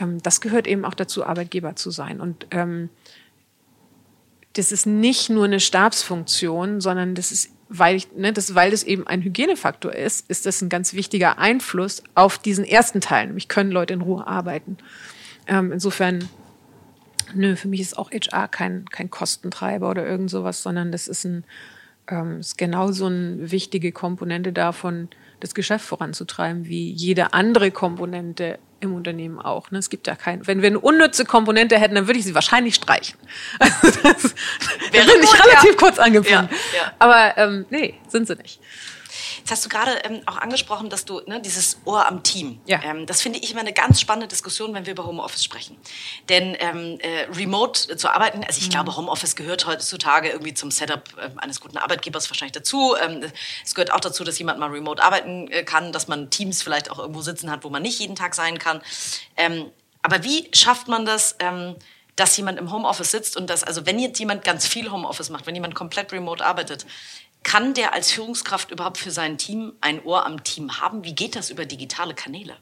[0.00, 2.20] Ähm, das gehört eben auch dazu, Arbeitgeber zu sein.
[2.20, 2.88] Und ähm,
[4.54, 8.82] das ist nicht nur eine Stabsfunktion, sondern das ist, weil, ich, ne, das, weil das
[8.82, 13.48] eben ein Hygienefaktor ist, ist das ein ganz wichtiger Einfluss auf diesen ersten Teil, nämlich
[13.48, 14.76] können Leute in Ruhe arbeiten.
[15.46, 16.28] Ähm, insofern,
[17.32, 21.24] nö, für mich ist auch HR kein, kein Kostentreiber oder irgend sowas, sondern das ist
[21.24, 21.44] ein,
[22.08, 25.08] ähm, ist genauso eine wichtige Komponente davon,
[25.38, 29.70] das Geschäft voranzutreiben, wie jede andere Komponente im Unternehmen auch.
[29.70, 29.78] Ne?
[29.78, 30.46] Es gibt ja keinen.
[30.46, 33.18] Wenn wir eine unnütze Komponente hätten, dann würde ich sie wahrscheinlich streichen.
[33.60, 34.34] Also das
[34.92, 35.76] Wäre bin ich gut, relativ ja.
[35.76, 36.48] kurz angefangen.
[36.50, 36.92] Ja, ja.
[36.98, 38.60] Aber ähm, nee, sind sie nicht.
[39.40, 42.60] Jetzt hast du gerade ähm, auch angesprochen, dass du ne, dieses Ohr am Team.
[42.66, 42.80] Ja.
[42.82, 45.76] Ähm, das finde ich immer eine ganz spannende Diskussion, wenn wir über Homeoffice sprechen.
[46.28, 48.70] Denn ähm, äh, remote zu arbeiten, also ich Mhm.
[48.70, 52.94] glaube, Homeoffice gehört heutzutage irgendwie zum Setup äh, eines guten Arbeitgebers wahrscheinlich dazu.
[53.02, 53.24] Ähm,
[53.64, 56.90] es gehört auch dazu, dass jemand mal remote arbeiten äh, kann, dass man Teams vielleicht
[56.90, 58.80] auch irgendwo sitzen hat, wo man nicht jeden Tag sein kann.
[59.36, 59.70] Ähm,
[60.02, 61.36] aber wie schafft man das?
[61.40, 61.76] Ähm,
[62.16, 65.46] dass jemand im Homeoffice sitzt und dass, also wenn jetzt jemand ganz viel Homeoffice macht,
[65.46, 66.84] wenn jemand komplett remote arbeitet,
[67.42, 71.04] kann der als Führungskraft überhaupt für sein Team ein Ohr am Team haben?
[71.04, 72.56] Wie geht das über digitale Kanäle?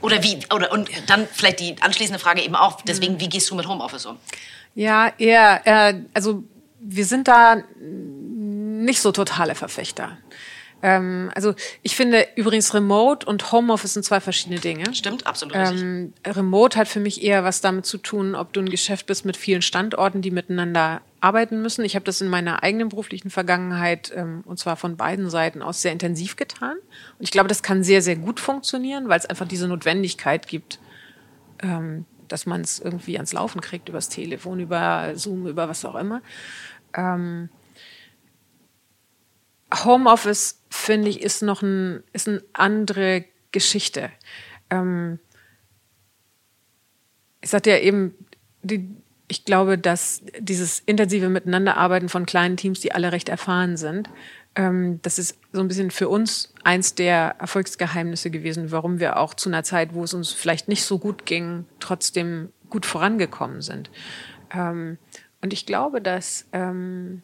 [0.00, 3.54] Oder wie, oder, und dann vielleicht die anschließende Frage eben auch, deswegen, wie gehst du
[3.54, 4.18] mit Homeoffice um?
[4.74, 6.42] Ja, eher, äh, also
[6.80, 10.18] wir sind da nicht so totale Verfechter.
[10.84, 14.94] Ähm, also ich finde übrigens Remote und Homeoffice sind zwei verschiedene Dinge.
[14.94, 15.56] Stimmt, absolut.
[15.56, 19.24] Ähm, Remote hat für mich eher was damit zu tun, ob du ein Geschäft bist
[19.24, 21.86] mit vielen Standorten, die miteinander arbeiten müssen.
[21.86, 25.80] Ich habe das in meiner eigenen beruflichen Vergangenheit, ähm, und zwar von beiden Seiten aus,
[25.80, 26.76] sehr intensiv getan.
[27.18, 30.80] Und ich glaube, das kann sehr, sehr gut funktionieren, weil es einfach diese Notwendigkeit gibt,
[31.62, 35.94] ähm, dass man es irgendwie ans Laufen kriegt, übers Telefon, über Zoom, über was auch
[35.94, 36.20] immer.
[36.94, 37.48] Ähm,
[39.82, 44.10] Homeoffice, finde ich, ist noch ein, ist eine andere Geschichte.
[44.70, 45.18] Ähm,
[47.40, 48.14] ich sagte ja eben,
[48.62, 48.88] die,
[49.28, 54.08] ich glaube, dass dieses intensive Miteinanderarbeiten von kleinen Teams, die alle recht erfahren sind,
[54.54, 59.34] ähm, das ist so ein bisschen für uns eins der Erfolgsgeheimnisse gewesen, warum wir auch
[59.34, 63.90] zu einer Zeit, wo es uns vielleicht nicht so gut ging, trotzdem gut vorangekommen sind.
[64.52, 64.98] Ähm,
[65.40, 67.22] und ich glaube, dass ähm,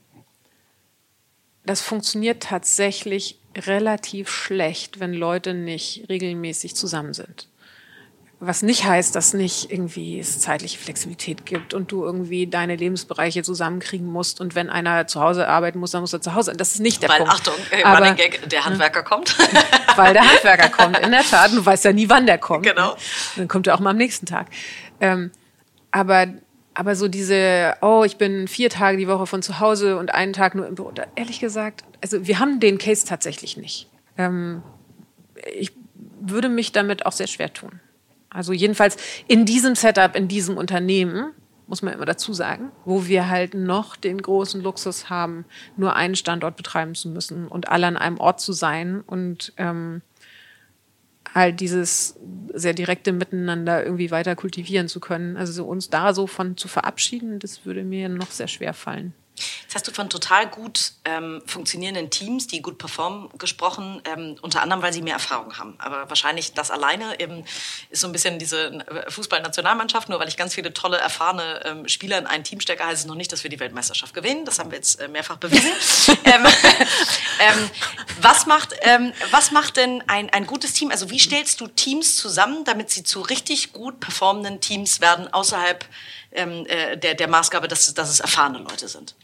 [1.71, 7.47] das funktioniert tatsächlich relativ schlecht, wenn Leute nicht regelmäßig zusammen sind.
[8.41, 13.45] Was nicht heißt, dass nicht irgendwie es zeitliche Flexibilität gibt und du irgendwie deine Lebensbereiche
[13.45, 16.55] zusammenkriegen musst und wenn einer zu Hause arbeiten muss, dann muss er zu Hause.
[16.57, 17.35] Das ist nicht der Weil, Punkt.
[17.35, 19.39] Achtung, äh, Aber- Gag, der Handwerker kommt.
[19.97, 21.53] weil der Handwerker kommt, in der Tat.
[21.53, 22.67] Du weißt ja nie, wann der kommt.
[22.67, 22.95] Genau.
[22.95, 22.97] Ne?
[23.37, 24.49] Dann kommt er auch mal am nächsten Tag.
[25.01, 25.31] Ähm,
[25.93, 26.27] aber,
[26.75, 30.33] aber so diese, oh, ich bin vier Tage die Woche von zu Hause und einen
[30.33, 30.91] Tag nur im Büro.
[30.93, 33.89] Da, ehrlich gesagt, also wir haben den Case tatsächlich nicht.
[34.17, 34.63] Ähm,
[35.59, 35.73] ich
[36.21, 37.81] würde mich damit auch sehr schwer tun.
[38.29, 41.33] Also jedenfalls in diesem Setup, in diesem Unternehmen,
[41.67, 45.45] muss man immer dazu sagen, wo wir halt noch den großen Luxus haben,
[45.77, 50.03] nur einen Standort betreiben zu müssen und alle an einem Ort zu sein und ähm,
[51.35, 52.17] halt dieses
[52.53, 55.37] sehr direkte Miteinander irgendwie weiter kultivieren zu können.
[55.37, 59.15] Also so uns da so von zu verabschieden, das würde mir noch sehr schwer fallen.
[59.63, 64.63] Jetzt hast du von total gut ähm, funktionierenden Teams, die gut performen, gesprochen, ähm, unter
[64.63, 65.75] anderem, weil sie mehr Erfahrung haben.
[65.79, 67.45] Aber wahrscheinlich das alleine eben
[67.91, 70.09] ist so ein bisschen diese äh, Fußballnationalmannschaft.
[70.09, 73.07] Nur weil ich ganz viele tolle, erfahrene ähm, Spieler in ein Team stecke, heißt es
[73.07, 74.45] noch nicht, dass wir die Weltmeisterschaft gewinnen.
[74.45, 75.71] Das haben wir jetzt äh, mehrfach bewiesen.
[76.25, 76.47] ähm,
[77.41, 77.71] ähm,
[78.21, 80.91] was, macht, ähm, was macht denn ein, ein gutes Team?
[80.91, 85.85] Also wie stellst du Teams zusammen, damit sie zu richtig gut performenden Teams werden, außerhalb
[86.33, 89.15] ähm, äh, der, der Maßgabe, dass, dass es erfahrene Leute sind?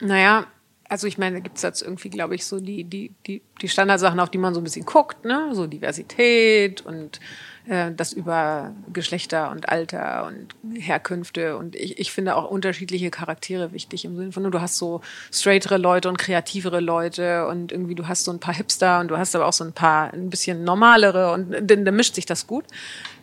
[0.00, 0.46] Naja,
[0.88, 3.68] also ich meine, da gibt es jetzt irgendwie, glaube ich, so die, die, die, die
[3.68, 5.50] Standardsachen, auf die man so ein bisschen guckt, ne?
[5.52, 7.20] So Diversität und
[7.66, 11.58] äh, das über Geschlechter und Alter und Herkünfte.
[11.58, 15.76] Und ich, ich finde auch unterschiedliche Charaktere wichtig im Sinne von, du hast so straightere
[15.76, 19.36] Leute und kreativere Leute und irgendwie du hast so ein paar Hipster und du hast
[19.36, 22.64] aber auch so ein paar ein bisschen normalere und dann, dann mischt sich das gut.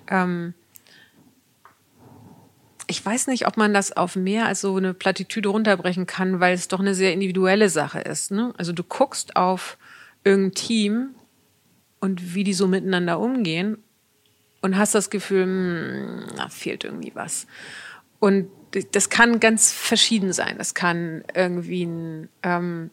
[0.08, 0.54] Ähm,
[2.88, 6.54] ich weiß nicht, ob man das auf mehr als so eine Plattitüde runterbrechen kann, weil
[6.54, 8.32] es doch eine sehr individuelle Sache ist.
[8.32, 8.54] Ne?
[8.58, 9.78] Also du guckst auf
[10.24, 11.16] irgendein Team
[12.00, 13.78] und wie die so miteinander umgehen
[14.62, 17.48] und hast das Gefühl, hm, da fehlt irgendwie was.
[18.20, 18.50] Und
[18.92, 20.58] das kann ganz verschieden sein.
[20.58, 22.90] Das kann irgendwie ein, ähm,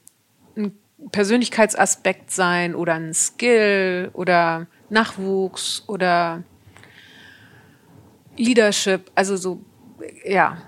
[0.56, 0.72] ein
[1.10, 6.44] Persönlichkeitsaspekt sein oder ein Skill oder Nachwuchs oder
[8.36, 9.62] Leadership, also so,
[10.24, 10.62] ja,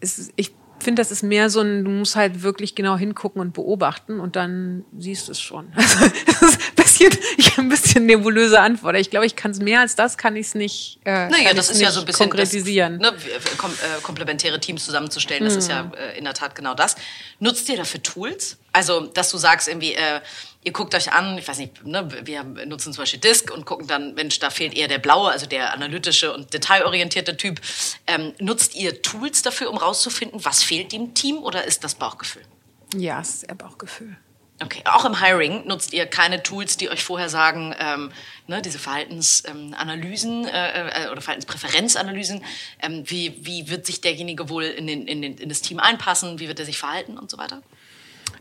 [0.00, 3.52] es, ich finde, das ist mehr so ein, du musst halt wirklich genau hingucken und
[3.52, 5.72] beobachten und dann siehst du es schon.
[5.76, 8.96] Also, das ist ein bisschen, ich habe ein bisschen nebulöse Antwort.
[8.96, 11.70] Ich glaube, ich kann es mehr als das, kann ich es nicht, äh, Naja, das
[11.70, 13.00] ist ja so ein bisschen konkretisieren.
[13.00, 13.18] Das, ne,
[13.56, 16.96] kom äh, komplementäre Teams zusammenzustellen, das ist ja äh, in der Tat genau das.
[17.40, 18.58] Nutzt ihr dafür Tools?
[18.72, 20.20] Also, dass du sagst irgendwie, äh,
[20.68, 23.86] ihr guckt euch an, ich weiß nicht, ne, wir nutzen zum Beispiel Disk und gucken
[23.86, 27.60] dann, Mensch, da fehlt eher der blaue, also der analytische und detailorientierte Typ.
[28.06, 32.42] Ähm, nutzt ihr Tools dafür, um rauszufinden, was fehlt dem Team oder ist das Bauchgefühl?
[32.94, 34.16] Ja, es ist eher Bauchgefühl.
[34.60, 38.10] Okay, auch im Hiring nutzt ihr keine Tools, die euch vorher sagen, ähm,
[38.46, 42.44] ne, diese Verhaltensanalysen ähm, äh, oder Verhaltenspräferenzanalysen,
[42.82, 46.40] ähm, wie, wie wird sich derjenige wohl in, den, in, den, in das Team einpassen,
[46.40, 47.62] wie wird er sich verhalten und so weiter?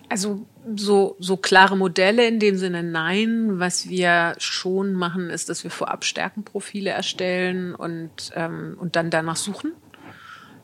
[0.10, 3.60] Also so, so klare Modelle in dem Sinne nein.
[3.60, 9.36] Was wir schon machen, ist, dass wir vorab Stärkenprofile erstellen und, ähm, und dann danach
[9.36, 9.74] suchen.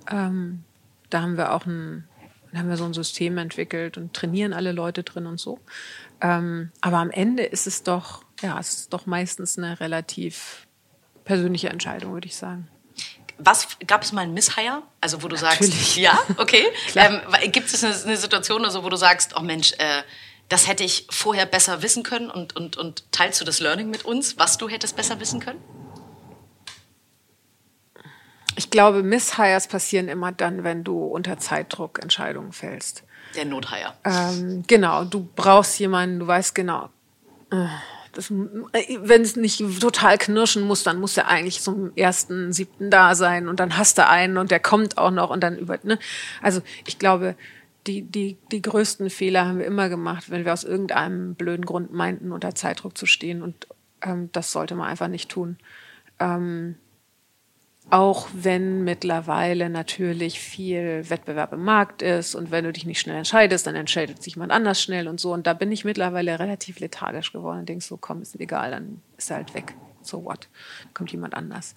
[0.10, 0.63] Ähm,
[1.10, 2.08] da haben wir auch ein
[2.56, 5.60] haben wir so ein System entwickelt und trainieren alle Leute drin und so.
[6.21, 10.67] Ähm, aber am Ende ist es doch, ja, es ist doch meistens eine relativ
[11.25, 12.67] persönliche Entscheidung, würde ich sagen.
[13.38, 14.84] Was gab es mal ein Misshire?
[15.02, 15.76] Also wo du Natürlich.
[15.76, 16.65] sagst, ja, okay.
[16.96, 20.04] ähm, Gibt es eine, eine, Situation, also, wo du sagst, oh Mensch, äh,
[20.50, 24.06] das hätte ich vorher besser wissen können und, und, und teilst du das Learning mit
[24.06, 25.62] uns, was du hättest besser wissen können?
[28.56, 33.04] Ich glaube, Misshires passieren immer dann, wenn du unter Zeitdruck Entscheidungen fällst.
[33.36, 33.93] Der Nothire.
[34.06, 36.89] Ähm, genau, du brauchst jemanden, du weißt genau,
[37.52, 37.65] äh,
[38.13, 43.47] wenn es nicht total knirschen muss, dann muss er eigentlich zum ersten, siebten da sein
[43.47, 45.80] und dann hast du einen und der kommt auch noch und dann über.
[45.84, 45.97] Ne?
[46.41, 47.36] Also ich glaube,
[47.88, 51.91] die, die, die größten Fehler haben wir immer gemacht, wenn wir aus irgendeinem blöden Grund
[51.91, 53.67] meinten, unter Zeitdruck zu stehen und
[54.02, 55.58] ähm, das sollte man einfach nicht tun.
[56.19, 56.76] Ähm,
[57.89, 63.17] auch wenn mittlerweile natürlich viel Wettbewerb im Markt ist und wenn du dich nicht schnell
[63.17, 65.34] entscheidest, dann entscheidet sich jemand anders schnell und so.
[65.34, 69.02] Und da bin ich mittlerweile relativ lethargisch geworden und denke so, komm, ist egal, dann
[69.17, 69.76] ist er halt weg.
[70.02, 70.50] So what?
[70.84, 71.76] Dann kommt jemand anders.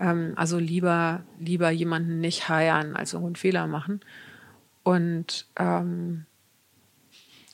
[0.00, 4.00] Ähm, also lieber, lieber jemanden nicht heiern, als irgendeinen Fehler machen.
[4.82, 6.26] Und ähm,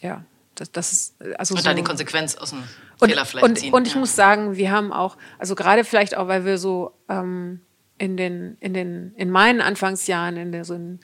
[0.00, 2.62] ja, das, das ist also und so, dann die Konsequenz aus dem
[3.00, 3.74] und, Fehler vielleicht und, ziehen.
[3.74, 4.00] Und ich ja.
[4.00, 7.60] muss sagen, wir haben auch, also gerade vielleicht auch, weil wir so ähm,
[7.98, 11.00] in den, in den, in meinen Anfangsjahren, in den so in,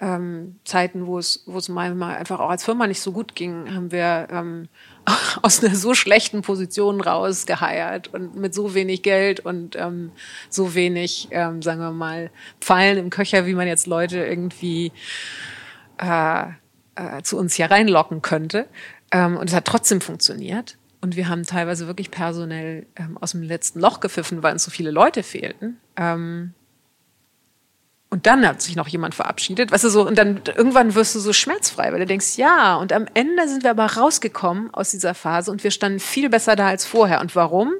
[0.00, 3.74] ähm, Zeiten, wo es, wo es manchmal einfach auch als Firma nicht so gut ging,
[3.74, 4.68] haben wir ähm,
[5.42, 10.12] aus einer so schlechten Position raus geheiert und mit so wenig Geld und ähm,
[10.48, 14.92] so wenig, ähm, sagen wir mal, Pfeilen im Köcher, wie man jetzt Leute irgendwie
[15.98, 16.44] äh,
[16.94, 18.66] äh, zu uns hier reinlocken könnte.
[19.12, 20.78] Ähm, und es hat trotzdem funktioniert.
[21.00, 24.70] Und wir haben teilweise wirklich personell ähm, aus dem letzten Loch gepfiffen, weil uns so
[24.70, 25.78] viele Leute fehlten.
[25.96, 26.52] Ähm,
[28.10, 31.20] und dann hat sich noch jemand verabschiedet, weißt du so, und dann irgendwann wirst du
[31.20, 35.14] so schmerzfrei, weil du denkst, ja, und am Ende sind wir aber rausgekommen aus dieser
[35.14, 37.20] Phase und wir standen viel besser da als vorher.
[37.20, 37.72] Und warum?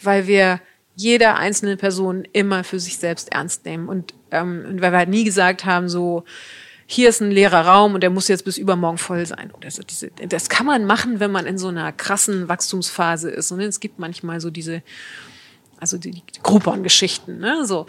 [0.00, 0.60] Weil wir
[0.94, 5.24] jede einzelne Person immer für sich selbst ernst nehmen und ähm, weil wir halt nie
[5.24, 6.24] gesagt haben, so,
[6.86, 9.50] hier ist ein leerer Raum und der muss jetzt bis übermorgen voll sein.
[9.52, 13.50] Oder so diese, das kann man machen, wenn man in so einer krassen Wachstumsphase ist.
[13.50, 14.82] Und es gibt manchmal so diese,
[15.80, 17.66] also die, die Groupon-Geschichten, ne?
[17.66, 17.86] So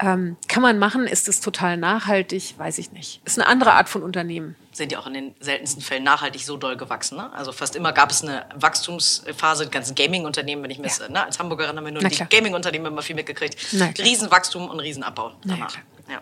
[0.00, 1.06] ähm, kann man machen.
[1.06, 2.54] Ist es total nachhaltig?
[2.58, 3.20] Weiß ich nicht.
[3.24, 4.56] Ist eine andere Art von Unternehmen.
[4.72, 7.18] Sind ja auch in den seltensten Fällen nachhaltig so doll gewachsen.
[7.18, 7.32] Ne?
[7.32, 9.64] Also fast immer gab es eine Wachstumsphase.
[9.66, 11.08] Die ganzen Gaming-Unternehmen, wenn ich mir ja.
[11.08, 13.56] ne, als Hamburgerin haben wir nur Na die Gaming-Unternehmen immer viel mitgekriegt.
[13.98, 15.76] Riesenwachstum und Riesenabbau danach.
[16.08, 16.20] Ja,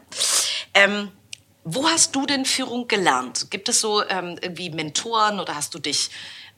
[0.74, 1.10] ähm,
[1.64, 3.50] wo hast du denn Führung gelernt?
[3.50, 6.10] Gibt es so ähm, irgendwie Mentoren oder hast du dich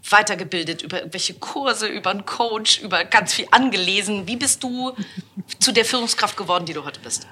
[0.08, 4.26] weitergebildet über irgendwelche Kurse, über einen Coach, über ganz viel angelesen?
[4.26, 4.94] Wie bist du
[5.58, 7.26] zu der Führungskraft geworden, die du heute bist?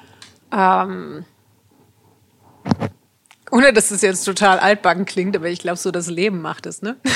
[0.53, 1.25] Ähm,
[3.51, 6.83] ohne dass es jetzt total altbacken klingt, aber ich glaube, so das Leben macht es,
[6.83, 6.97] ne?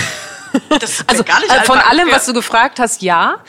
[1.06, 3.42] Also gar nicht also von allem, was du gefragt hast, ja.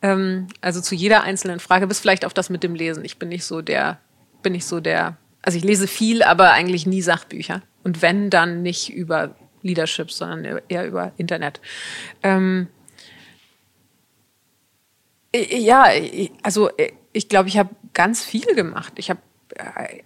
[0.00, 3.04] Ähm, also zu jeder einzelnen Frage, bis vielleicht auf das mit dem Lesen.
[3.04, 3.98] Ich bin nicht so der,
[4.42, 7.62] bin nicht so der also ich lese viel, aber eigentlich nie Sachbücher.
[7.84, 11.60] Und wenn, dann nicht über Leadership, sondern eher über Internet.
[12.22, 12.68] Ähm,
[15.34, 15.86] ja,
[16.42, 16.70] also
[17.12, 18.94] ich glaube, ich habe ganz viel gemacht.
[18.96, 19.20] Ich habe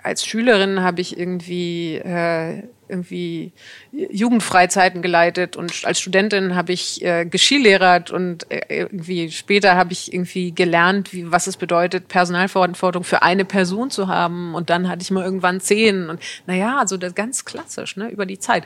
[0.02, 3.52] als Schülerin habe ich irgendwie äh, irgendwie
[3.90, 10.12] Jugendfreizeiten geleitet und als Studentin habe ich äh, geschiellehrert und äh, irgendwie später habe ich
[10.12, 15.02] irgendwie gelernt, wie was es bedeutet, Personalverantwortung für eine Person zu haben und dann hatte
[15.02, 18.64] ich mal irgendwann zehn und naja, also das ganz klassisch, ne, über die Zeit.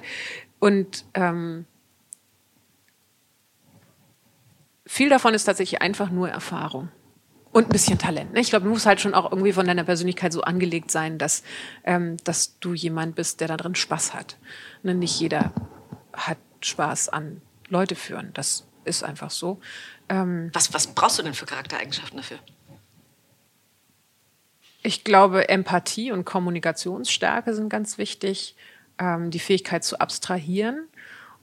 [0.59, 1.67] Und ähm,
[4.87, 6.89] viel davon ist tatsächlich einfach nur Erfahrung.
[7.57, 8.35] Und ein bisschen Talent.
[8.35, 8.41] Ne?
[8.41, 11.43] Ich glaube, du musst halt schon auch irgendwie von deiner Persönlichkeit so angelegt sein, dass,
[11.85, 14.37] ähm, dass du jemand bist, der da drin Spaß hat.
[14.83, 14.95] Ne?
[14.95, 15.55] Nicht jeder
[16.13, 17.41] hat Spaß an
[17.71, 18.31] Leute führen.
[18.35, 19.59] Das ist einfach so.
[20.11, 22.41] Ähm, was, was brauchst du denn für Charaktereigenschaften dafür?
[24.83, 28.55] Ich glaube, Empathie und Kommunikationsstärke sind ganz wichtig.
[28.99, 30.89] Ähm, die Fähigkeit zu abstrahieren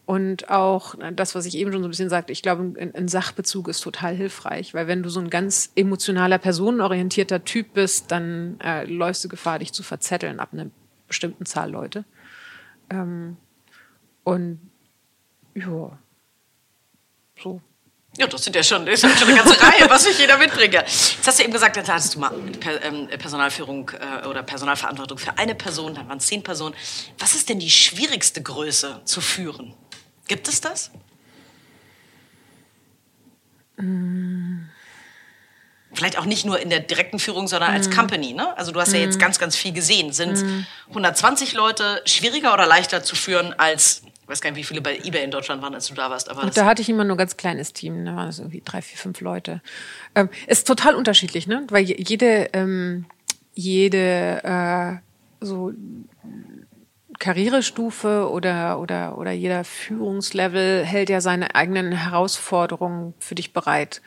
[0.05, 3.69] und auch das, was ich eben schon so ein bisschen sagte, ich glaube, ein, Sachbezug
[3.69, 8.83] ist total hilfreich, weil wenn du so ein ganz emotionaler, personenorientierter Typ bist, dann äh,
[8.83, 10.67] läufst du Gefahr, dich zu verzetteln ab einer
[11.07, 12.03] bestimmten Zahl Leute.
[12.89, 13.37] Ähm,
[14.23, 14.59] und
[15.55, 15.97] Ja.
[17.41, 17.61] So.
[18.17, 20.73] Ja, das sind ja schon, das ist schon eine ganze Reihe, was sich jeder mitbringt.
[20.73, 22.31] Jetzt hast du eben gesagt, dann hattest du mal
[22.83, 26.75] ähm, Personalführung äh, oder Personalverantwortung für eine Person, dann waren es zehn Personen.
[27.17, 29.73] Was ist denn die schwierigste Größe zu führen?
[30.33, 30.89] Gibt es das?
[35.93, 38.33] Vielleicht auch nicht nur in der direkten Führung, sondern als Company.
[38.33, 38.57] Ne?
[38.57, 40.11] Also du hast ja jetzt ganz, ganz viel gesehen.
[40.11, 40.43] Sind
[40.89, 44.97] 120 Leute schwieriger oder leichter zu führen als, ich weiß gar nicht, wie viele bei
[44.97, 46.29] eBay in Deutschland waren, als du da warst.
[46.29, 48.81] Aber da hatte ich immer nur ein ganz kleines Team, da waren es irgendwie drei,
[48.81, 49.61] vier, fünf Leute.
[50.15, 51.63] Ähm, ist total unterschiedlich, ne?
[51.69, 53.05] Weil je- jede, ähm,
[53.53, 55.73] jede äh, so
[57.23, 64.01] Karrierestufe oder, oder, oder jeder Führungslevel hält ja seine eigenen Herausforderungen für dich bereit.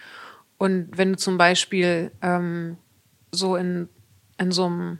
[0.59, 2.77] Und wenn du zum Beispiel ähm,
[3.33, 3.89] so in,
[4.39, 4.99] in so einem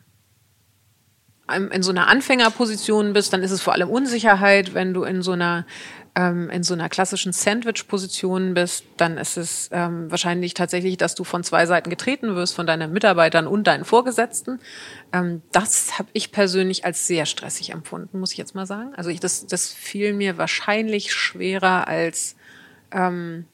[1.55, 4.73] in in so einer Anfängerposition bist, dann ist es vor allem Unsicherheit.
[4.73, 5.67] Wenn du in so einer
[6.17, 11.23] ähm, in so einer klassischen Sandwich-Position bist, dann ist es ähm, wahrscheinlich tatsächlich, dass du
[11.23, 14.59] von zwei Seiten getreten wirst, von deinen Mitarbeitern und deinen Vorgesetzten.
[15.13, 18.95] Ähm, das habe ich persönlich als sehr stressig empfunden, muss ich jetzt mal sagen.
[18.97, 22.37] Also ich, das, das fiel mir wahrscheinlich schwerer als
[22.91, 23.45] ähm,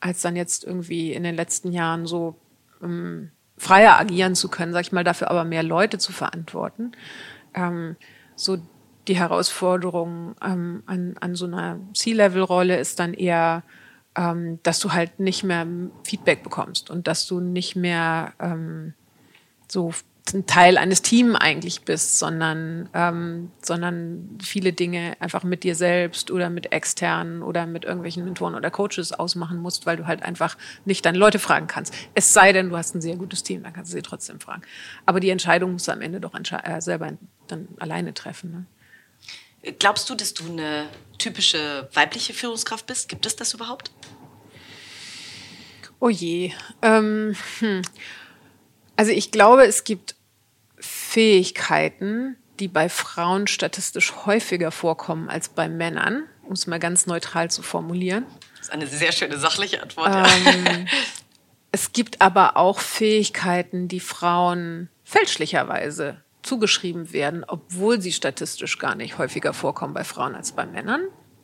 [0.00, 2.36] als dann jetzt irgendwie in den letzten Jahren so
[2.82, 6.92] ähm, freier agieren zu können, sag ich mal, dafür aber mehr Leute zu verantworten.
[7.54, 7.96] Ähm,
[8.34, 8.58] so
[9.10, 13.64] die Herausforderung ähm, an, an so einer C-Level-Rolle ist dann eher,
[14.14, 15.66] ähm, dass du halt nicht mehr
[16.04, 18.94] Feedback bekommst und dass du nicht mehr ähm,
[19.66, 19.92] so
[20.32, 26.30] ein Teil eines Teams eigentlich bist, sondern, ähm, sondern viele Dinge einfach mit dir selbst
[26.30, 30.56] oder mit externen oder mit irgendwelchen Mentoren oder Coaches ausmachen musst, weil du halt einfach
[30.84, 31.92] nicht deine Leute fragen kannst.
[32.14, 34.62] Es sei denn, du hast ein sehr gutes Team, dann kannst du sie trotzdem fragen.
[35.04, 37.10] Aber die Entscheidung musst du am Ende doch äh, selber
[37.48, 38.52] dann alleine treffen.
[38.52, 38.66] Ne?
[39.78, 40.88] Glaubst du, dass du eine
[41.18, 43.08] typische weibliche Führungskraft bist?
[43.08, 43.90] Gibt es das überhaupt?
[45.98, 46.52] Oh je.
[46.80, 47.82] Ähm, hm.
[48.96, 50.14] Also ich glaube, es gibt
[50.78, 57.50] Fähigkeiten, die bei Frauen statistisch häufiger vorkommen als bei Männern, um es mal ganz neutral
[57.50, 58.24] zu formulieren.
[58.56, 60.10] Das ist eine sehr schöne sachliche Antwort.
[60.14, 60.86] Ähm,
[61.72, 69.18] Es gibt aber auch Fähigkeiten, die Frauen fälschlicherweise zugeschrieben werden, obwohl sie statistisch gar nicht
[69.18, 71.02] häufiger vorkommen bei Frauen als bei Männern.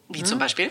[0.09, 0.71] Wie zum Beispiel?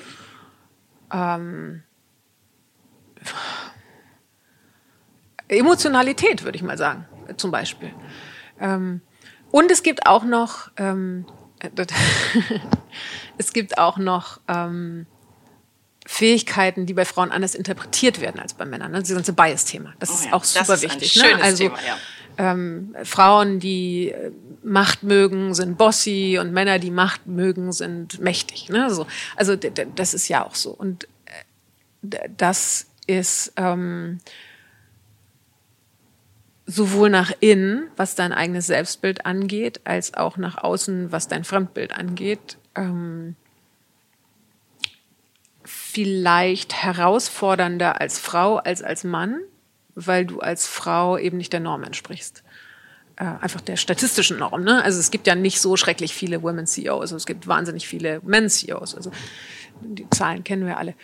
[5.48, 7.06] Emotionalität, würde ich mal sagen,
[7.38, 7.92] zum Beispiel.
[8.60, 9.02] Ähm,
[9.52, 11.26] und es gibt auch noch, ähm,
[11.60, 11.70] äh,
[13.38, 15.06] es gibt auch noch ähm,
[16.06, 18.92] Fähigkeiten, die bei Frauen anders interpretiert werden als bei Männern.
[18.92, 19.00] Ne?
[19.00, 19.94] Das ganze Bias-Thema.
[20.00, 21.12] Das Oh ist ja, auch das super ist ein wichtig.
[21.14, 21.44] schönes ne?
[21.44, 21.98] Also Thema, ja.
[22.38, 24.32] Ähm, Frauen, die äh,
[24.64, 28.70] Macht mögen, sind bossy und Männer, die Macht mögen, sind mächtig.
[28.70, 28.90] Ne?
[28.90, 29.06] So,
[29.36, 30.72] also das ist ja auch so.
[30.72, 34.20] Und äh, das ist ähm,
[36.66, 41.94] sowohl nach innen, was dein eigenes Selbstbild angeht, als auch nach außen, was dein Fremdbild
[41.94, 43.36] angeht, ähm,
[45.64, 49.40] vielleicht herausfordernder als Frau als als Mann,
[49.96, 52.44] weil du als Frau eben nicht der Norm entsprichst.
[53.16, 54.64] Äh, einfach der statistischen Norm.
[54.64, 54.84] Ne?
[54.84, 58.22] Also es gibt ja nicht so schrecklich viele Women CEOs, also es gibt wahnsinnig viele
[58.24, 58.96] Men CEOs.
[58.96, 59.12] Also
[59.82, 60.96] die Zahlen kennen wir alle.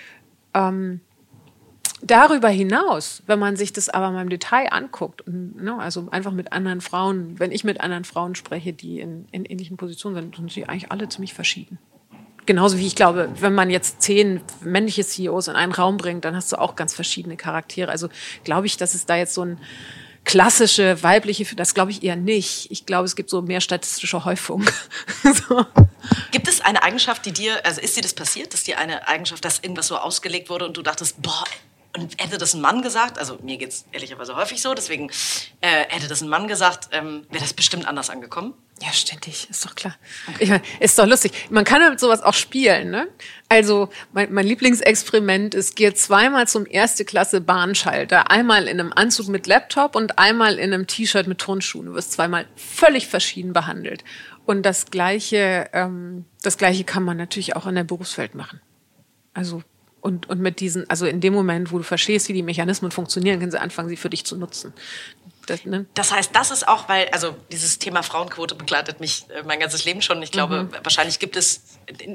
[2.03, 6.31] Darüber hinaus, wenn man sich das aber mal im Detail anguckt, und, ne, also einfach
[6.31, 10.35] mit anderen Frauen, wenn ich mit anderen Frauen spreche, die in, in ähnlichen Positionen sind,
[10.35, 11.77] sind sie eigentlich alle ziemlich verschieden.
[12.45, 16.35] Genauso wie ich glaube, wenn man jetzt zehn männliche CEOs in einen Raum bringt, dann
[16.35, 17.91] hast du auch ganz verschiedene Charaktere.
[17.91, 18.09] Also
[18.43, 19.59] glaube ich, dass es da jetzt so ein
[20.23, 22.69] klassische weibliche, das glaube ich eher nicht.
[22.71, 24.65] Ich glaube, es gibt so mehr statistische Häufung.
[25.23, 25.65] so.
[26.31, 29.43] Gibt es eine Eigenschaft, die dir, also ist dir das passiert, dass dir eine Eigenschaft,
[29.45, 31.43] dass irgendwas so ausgelegt wurde und du dachtest, boah,
[31.97, 35.09] und hätte das ein Mann gesagt, also mir geht es ehrlicherweise häufig so, deswegen
[35.59, 38.53] äh, hätte das ein Mann gesagt, ähm, wäre das bestimmt anders angekommen.
[38.81, 39.95] Ja, ständig, ist doch klar.
[40.39, 41.31] Ich meine, ist doch lustig.
[41.51, 43.07] Man kann mit sowas auch spielen, ne?
[43.47, 48.31] Also, mein, mein Lieblingsexperiment ist, gehe zweimal zum erste Klasse Bahnschalter.
[48.31, 51.85] Einmal in einem Anzug mit Laptop und einmal in einem T-Shirt mit Turnschuhen.
[51.85, 54.03] Du wirst zweimal völlig verschieden behandelt.
[54.45, 58.61] Und das Gleiche, ähm, das Gleiche kann man natürlich auch in der Berufswelt machen.
[59.35, 59.61] Also,
[60.01, 63.39] und, und mit diesen, also in dem Moment, wo du verstehst, wie die Mechanismen funktionieren,
[63.39, 64.73] können sie anfangen, sie für dich zu nutzen.
[65.47, 65.85] Das, ne?
[65.93, 69.85] Das heißt, das ist auch, weil, also dieses Thema Frauenquote begleitet mich äh, mein ganzes
[69.85, 70.21] Leben schon.
[70.21, 71.61] Ich glaube, wahrscheinlich gibt es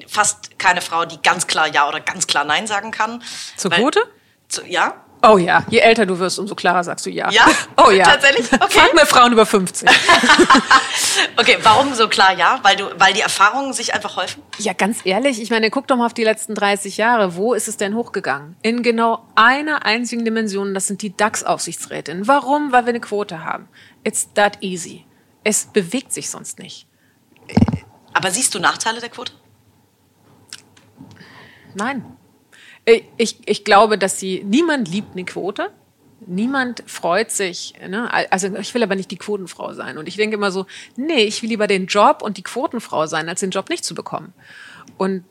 [0.07, 3.23] fast keine Frau, die ganz klar Ja oder ganz klar Nein sagen kann.
[3.57, 4.01] Zur Weil- Quote?
[4.49, 5.05] Zu, ja.
[5.29, 7.31] Oh ja, je älter du wirst, umso klarer sagst du ja.
[7.31, 7.47] Ja?
[7.77, 8.05] Oh ja.
[8.05, 8.47] Tatsächlich?
[8.53, 8.79] Okay.
[8.79, 9.89] Frag mal Frauen über 50.
[11.39, 12.61] Okay, warum so klar ja?
[12.63, 14.43] Weil, du, weil die Erfahrungen sich einfach häufen?
[14.59, 17.37] Ja, ganz ehrlich, ich meine, guck doch mal auf die letzten 30 Jahre.
[17.37, 18.57] Wo ist es denn hochgegangen?
[18.63, 22.27] In genau einer einzigen Dimension, das sind die DAX-Aufsichtsrätinnen.
[22.27, 22.73] Warum?
[22.73, 23.69] Weil wir eine Quote haben.
[24.03, 25.05] It's that easy.
[25.45, 26.87] Es bewegt sich sonst nicht.
[28.13, 29.33] Aber siehst du Nachteile der Quote?
[31.75, 32.17] Nein.
[32.87, 35.71] Ich, ich, ich glaube, dass sie, niemand liebt eine Quote.
[36.27, 38.11] Niemand freut sich, ne?
[38.31, 39.99] also ich will aber nicht die Quotenfrau sein.
[39.99, 40.65] Und ich denke immer so,
[40.97, 43.95] nee, ich will lieber den Job und die Quotenfrau sein, als den Job nicht zu
[43.95, 44.33] bekommen.
[44.97, 45.25] Und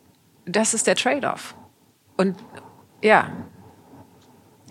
[0.45, 1.55] das ist der Trade-off.
[2.17, 2.37] Und
[3.01, 3.31] ja,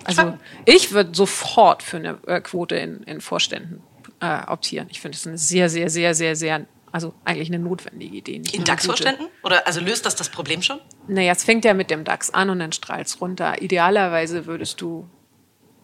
[0.04, 3.82] also ich würde sofort für eine äh, Quote in, in Vorständen
[4.20, 4.86] äh, optieren.
[4.90, 8.38] Ich finde es eine sehr, sehr, sehr, sehr, sehr, also eigentlich eine notwendige Idee.
[8.38, 9.26] nicht In DAX-Vorständen?
[9.42, 10.78] Oder also löst das das Problem schon?
[11.08, 13.60] Naja, es fängt ja mit dem DAX an und dann strahlt es runter.
[13.60, 15.10] Idealerweise würdest du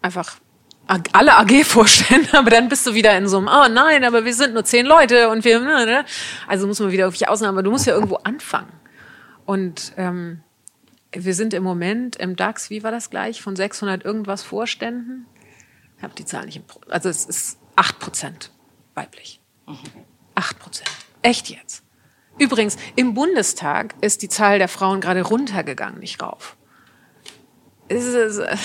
[0.03, 0.39] einfach
[0.87, 4.33] alle AG vorstellen, aber dann bist du wieder in so einem, oh nein, aber wir
[4.33, 6.05] sind nur zehn Leute und wir, ne, ne.
[6.47, 8.73] also muss man wieder irgendwie Ausnahmen, aber du musst ja irgendwo anfangen.
[9.47, 10.45] Und ähm,
[11.11, 15.27] wir sind im Moment im DAX, wie war das gleich, von 600 irgendwas Vorständen?
[15.97, 18.53] Ich habe die Zahl nicht im Pro Also es ist 8 Prozent
[18.95, 19.41] weiblich.
[20.37, 20.91] 8 Prozent.
[21.23, 21.83] Echt jetzt.
[22.39, 26.57] Übrigens, im Bundestag ist die Zahl der Frauen gerade runtergegangen, nicht rauf.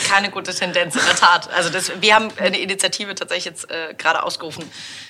[0.07, 1.51] Keine gute Tendenz, in der Tat.
[1.51, 4.63] Also das, wir haben eine Initiative tatsächlich jetzt äh, gerade ausgerufen,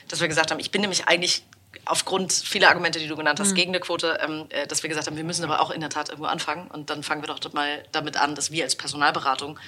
[0.07, 1.43] dass wir gesagt haben, ich bin nämlich eigentlich
[1.83, 5.07] aufgrund vieler Argumente, die du genannt hast, gegen eine Quote, ähm, äh, dass wir gesagt
[5.07, 6.67] haben, wir müssen aber auch in der Tat irgendwo anfangen.
[6.71, 9.59] Und dann fangen wir doch mal damit an, dass wir als Personalberatung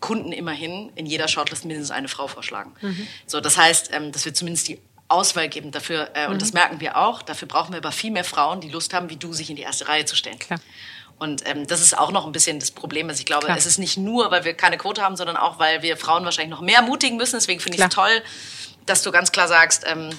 [0.00, 2.74] Kunden immerhin in jeder Shortlist mindestens eine Frau vorschlagen.
[3.26, 6.80] So, das heißt, ähm, dass wir zumindest die Auswahl geben dafür, äh, und das merken
[6.80, 9.50] wir auch, dafür brauchen wir aber viel mehr Frauen, die Lust haben, wie du, sich
[9.50, 10.38] in die erste Reihe zu stellen.
[10.38, 10.58] Klar.
[11.18, 13.08] Und ähm, das ist auch noch ein bisschen das Problem.
[13.08, 13.56] Also ich glaube, Klar.
[13.56, 16.50] es ist nicht nur, weil wir keine Quote haben, sondern auch, weil wir Frauen wahrscheinlich
[16.50, 17.36] noch mehr mutigen müssen.
[17.36, 18.22] Deswegen finde ich es toll,
[18.84, 20.10] dass du ganz klar sagst, ähm,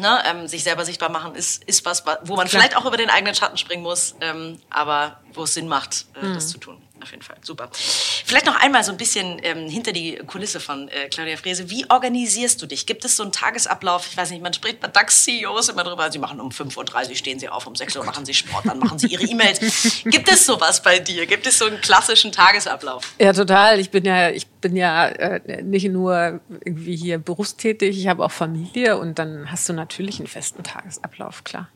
[0.00, 2.60] ne, ähm, sich selber sichtbar machen ist, ist was, wa- wo man Klar.
[2.62, 6.24] vielleicht auch über den eigenen Schatten springen muss, ähm, aber wo es Sinn macht, äh,
[6.26, 6.34] Mhm.
[6.34, 6.82] das zu tun.
[7.02, 7.68] Auf jeden Fall, super.
[7.72, 11.68] Vielleicht noch einmal so ein bisschen ähm, hinter die Kulisse von äh, Claudia Frese.
[11.68, 12.86] Wie organisierst du dich?
[12.86, 14.06] Gibt es so einen Tagesablauf?
[14.08, 17.38] Ich weiß nicht, man spricht bei DAX-CEOs immer drüber, sie machen um 5.30 Uhr, stehen
[17.40, 20.02] sie auf, um 6 Uhr machen sie Sport, dann machen sie ihre E-Mails.
[20.04, 21.26] Gibt es sowas bei dir?
[21.26, 23.02] Gibt es so einen klassischen Tagesablauf?
[23.18, 23.80] Ja, total.
[23.80, 28.30] Ich bin ja, ich bin ja äh, nicht nur irgendwie hier berufstätig, ich habe auch
[28.30, 31.68] Familie und dann hast du natürlich einen festen Tagesablauf, klar.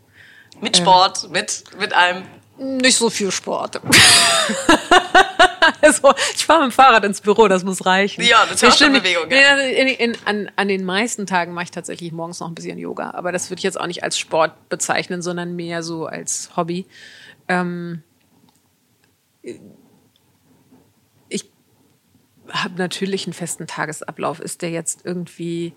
[0.61, 2.23] Mit Sport, mit, mit allem.
[2.59, 3.81] Nicht so viel Sport.
[5.83, 8.23] also, ich fahre mit dem Fahrrad ins Büro, das muss reichen.
[8.25, 8.93] Ja, das ist schon.
[8.93, 9.51] Bewegung, Nee, ja.
[9.55, 12.79] also in, in, an, an den meisten Tagen mache ich tatsächlich morgens noch ein bisschen
[12.79, 16.51] Yoga, aber das würde ich jetzt auch nicht als Sport bezeichnen, sondern mehr so als
[16.57, 16.87] Hobby.
[17.49, 18.03] Ähm,
[21.29, 21.45] ich
[22.51, 24.41] habe natürlich einen festen Tagesablauf.
[24.41, 25.73] Ist der jetzt irgendwie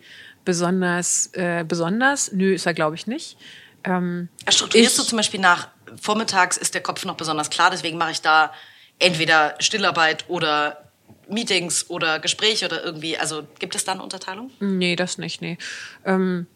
[0.45, 2.31] besonders, äh, besonders?
[2.31, 3.37] Nö, ist er, glaube ich, nicht.
[3.83, 5.69] Ähm, Strukturierst ich- du zum Beispiel nach,
[6.01, 8.51] vormittags ist der Kopf noch besonders klar, deswegen mache ich da
[8.99, 10.89] entweder Stillarbeit oder
[11.29, 14.51] Meetings oder Gespräche oder irgendwie, also gibt es da eine Unterteilung?
[14.59, 15.57] Nee, das nicht, nee.
[16.05, 16.47] Ähm,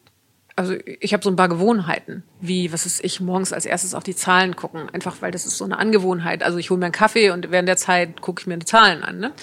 [0.55, 4.03] also ich habe so ein paar Gewohnheiten, wie, was ist ich, morgens als erstes auf
[4.03, 6.43] die Zahlen gucken, einfach weil das ist so eine Angewohnheit.
[6.43, 9.03] Also ich hole mir einen Kaffee und während der Zeit gucke ich mir die Zahlen
[9.03, 9.19] an.
[9.19, 9.33] Ne?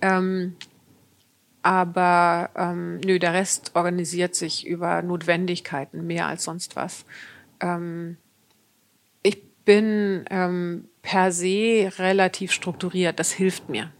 [0.00, 0.56] Ähm,
[1.62, 7.04] aber ähm, nö, der Rest organisiert sich über Notwendigkeiten mehr als sonst was.
[7.60, 8.16] Ähm,
[9.22, 13.92] ich bin ähm, per se relativ strukturiert, das hilft mir.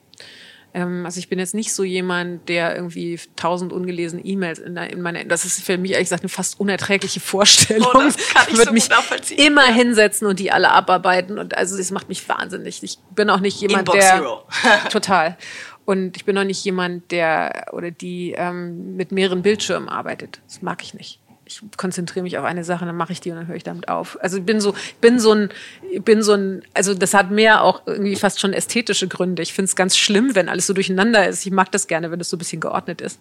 [0.75, 5.01] Ähm, also ich bin jetzt nicht so jemand, der irgendwie tausend ungelesene E-Mails in, in
[5.03, 7.89] meine, das ist für mich ehrlich gesagt eine fast unerträgliche Vorstellung.
[7.95, 11.77] Oh, das kann ich würde so mich immer hinsetzen und die alle abarbeiten und also
[11.77, 12.83] das macht mich wahnsinnig.
[12.83, 15.39] Ich bin auch nicht jemand, Inbox der total.
[15.85, 20.41] Und ich bin auch nicht jemand, der oder die ähm, mit mehreren Bildschirmen arbeitet.
[20.49, 21.21] Das mag ich nicht.
[21.49, 23.89] Ich konzentriere mich auf eine Sache, dann mache ich die und dann höre ich damit
[23.89, 24.19] auf.
[24.21, 25.49] Also ich bin so, ich bin so ein,
[25.93, 29.43] ich bin so ein, also das hat mehr auch irgendwie fast schon ästhetische Gründe.
[29.43, 31.47] Ich finde es ganz schlimm, wenn alles so durcheinander ist.
[31.47, 33.21] Ich mag das gerne, wenn es so ein bisschen geordnet ist.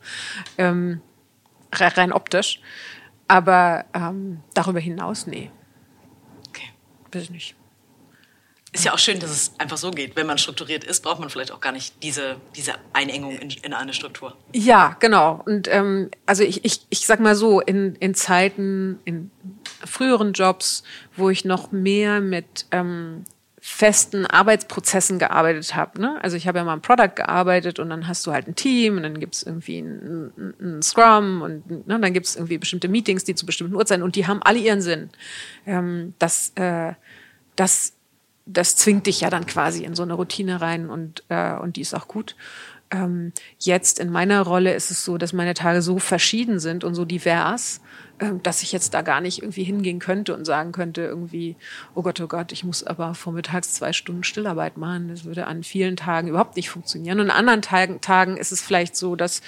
[0.57, 1.01] Ähm,
[1.73, 2.59] re- rein optisch.
[3.27, 5.51] Aber ähm, darüber hinaus, nee,
[6.49, 6.69] Okay.
[7.11, 7.55] bitte nicht.
[8.75, 10.17] Ist ja auch schön, dass es einfach so geht.
[10.17, 13.73] Wenn man strukturiert ist, braucht man vielleicht auch gar nicht diese, diese Einengung in, in
[13.73, 14.35] eine Struktur.
[14.53, 15.41] Ja, genau.
[15.45, 19.31] Und ähm, also ich, ich, ich sag mal so, in, in Zeiten, in
[19.85, 20.83] früheren Jobs,
[21.15, 23.23] wo ich noch mehr mit ähm,
[23.61, 26.01] festen Arbeitsprozessen gearbeitet habe.
[26.01, 26.21] Ne?
[26.21, 28.97] Also ich habe ja mal im Product gearbeitet und dann hast du halt ein Team
[28.97, 33.35] und dann gibt's irgendwie ein, ein Scrum und ne, dann gibt's irgendwie bestimmte Meetings, die
[33.35, 35.09] zu bestimmten Uhrzeiten und die haben alle ihren Sinn.
[35.65, 36.93] Ähm, das, äh,
[37.55, 37.94] das
[38.45, 41.81] das zwingt dich ja dann quasi in so eine Routine rein und, äh, und die
[41.81, 42.35] ist auch gut.
[42.91, 46.93] Ähm, jetzt in meiner Rolle ist es so, dass meine Tage so verschieden sind und
[46.93, 47.81] so divers,
[48.19, 51.55] ähm, dass ich jetzt da gar nicht irgendwie hingehen könnte und sagen könnte irgendwie,
[51.95, 55.07] oh Gott, oh Gott, ich muss aber vormittags zwei Stunden Stillarbeit machen.
[55.09, 57.19] Das würde an vielen Tagen überhaupt nicht funktionieren.
[57.19, 59.41] Und an anderen Tagen, Tagen ist es vielleicht so, dass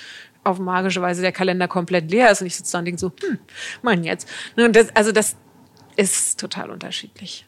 [0.43, 3.11] auf magische Weise der Kalender komplett leer ist und ich sitze da und denke so,
[3.21, 3.37] hm,
[3.83, 4.27] Mann jetzt.
[4.55, 5.35] Ne, das, also das
[5.95, 7.46] ist total unterschiedlich.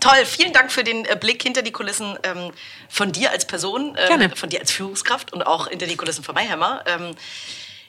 [0.00, 2.52] Toll, vielen Dank für den äh, Blick hinter die Kulissen ähm,
[2.88, 6.34] von dir als Person, ähm, von dir als Führungskraft und auch hinter die Kulissen von
[6.34, 6.82] Mayhammer.
[6.86, 7.14] Ähm,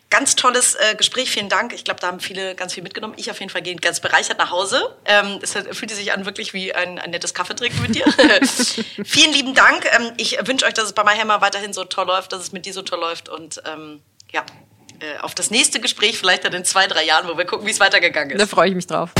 [0.09, 1.73] ganz tolles äh, Gespräch, vielen Dank.
[1.73, 3.13] Ich glaube, da haben viele ganz viel mitgenommen.
[3.17, 4.93] Ich auf jeden Fall gehe ganz bereichert nach Hause.
[5.05, 8.05] Ähm, es fühlte sich an wirklich wie ein, ein nettes Kaffeetrinken mit dir.
[9.05, 9.85] vielen lieben Dank.
[9.95, 12.65] Ähm, ich wünsche euch, dass es bei Mayhammer weiterhin so toll läuft, dass es mit
[12.65, 14.01] dir so toll läuft und ähm,
[14.31, 14.45] ja,
[14.99, 17.71] äh, auf das nächste Gespräch vielleicht dann in zwei, drei Jahren, wo wir gucken, wie
[17.71, 18.41] es weitergegangen ist.
[18.41, 19.11] Da freue ich mich drauf.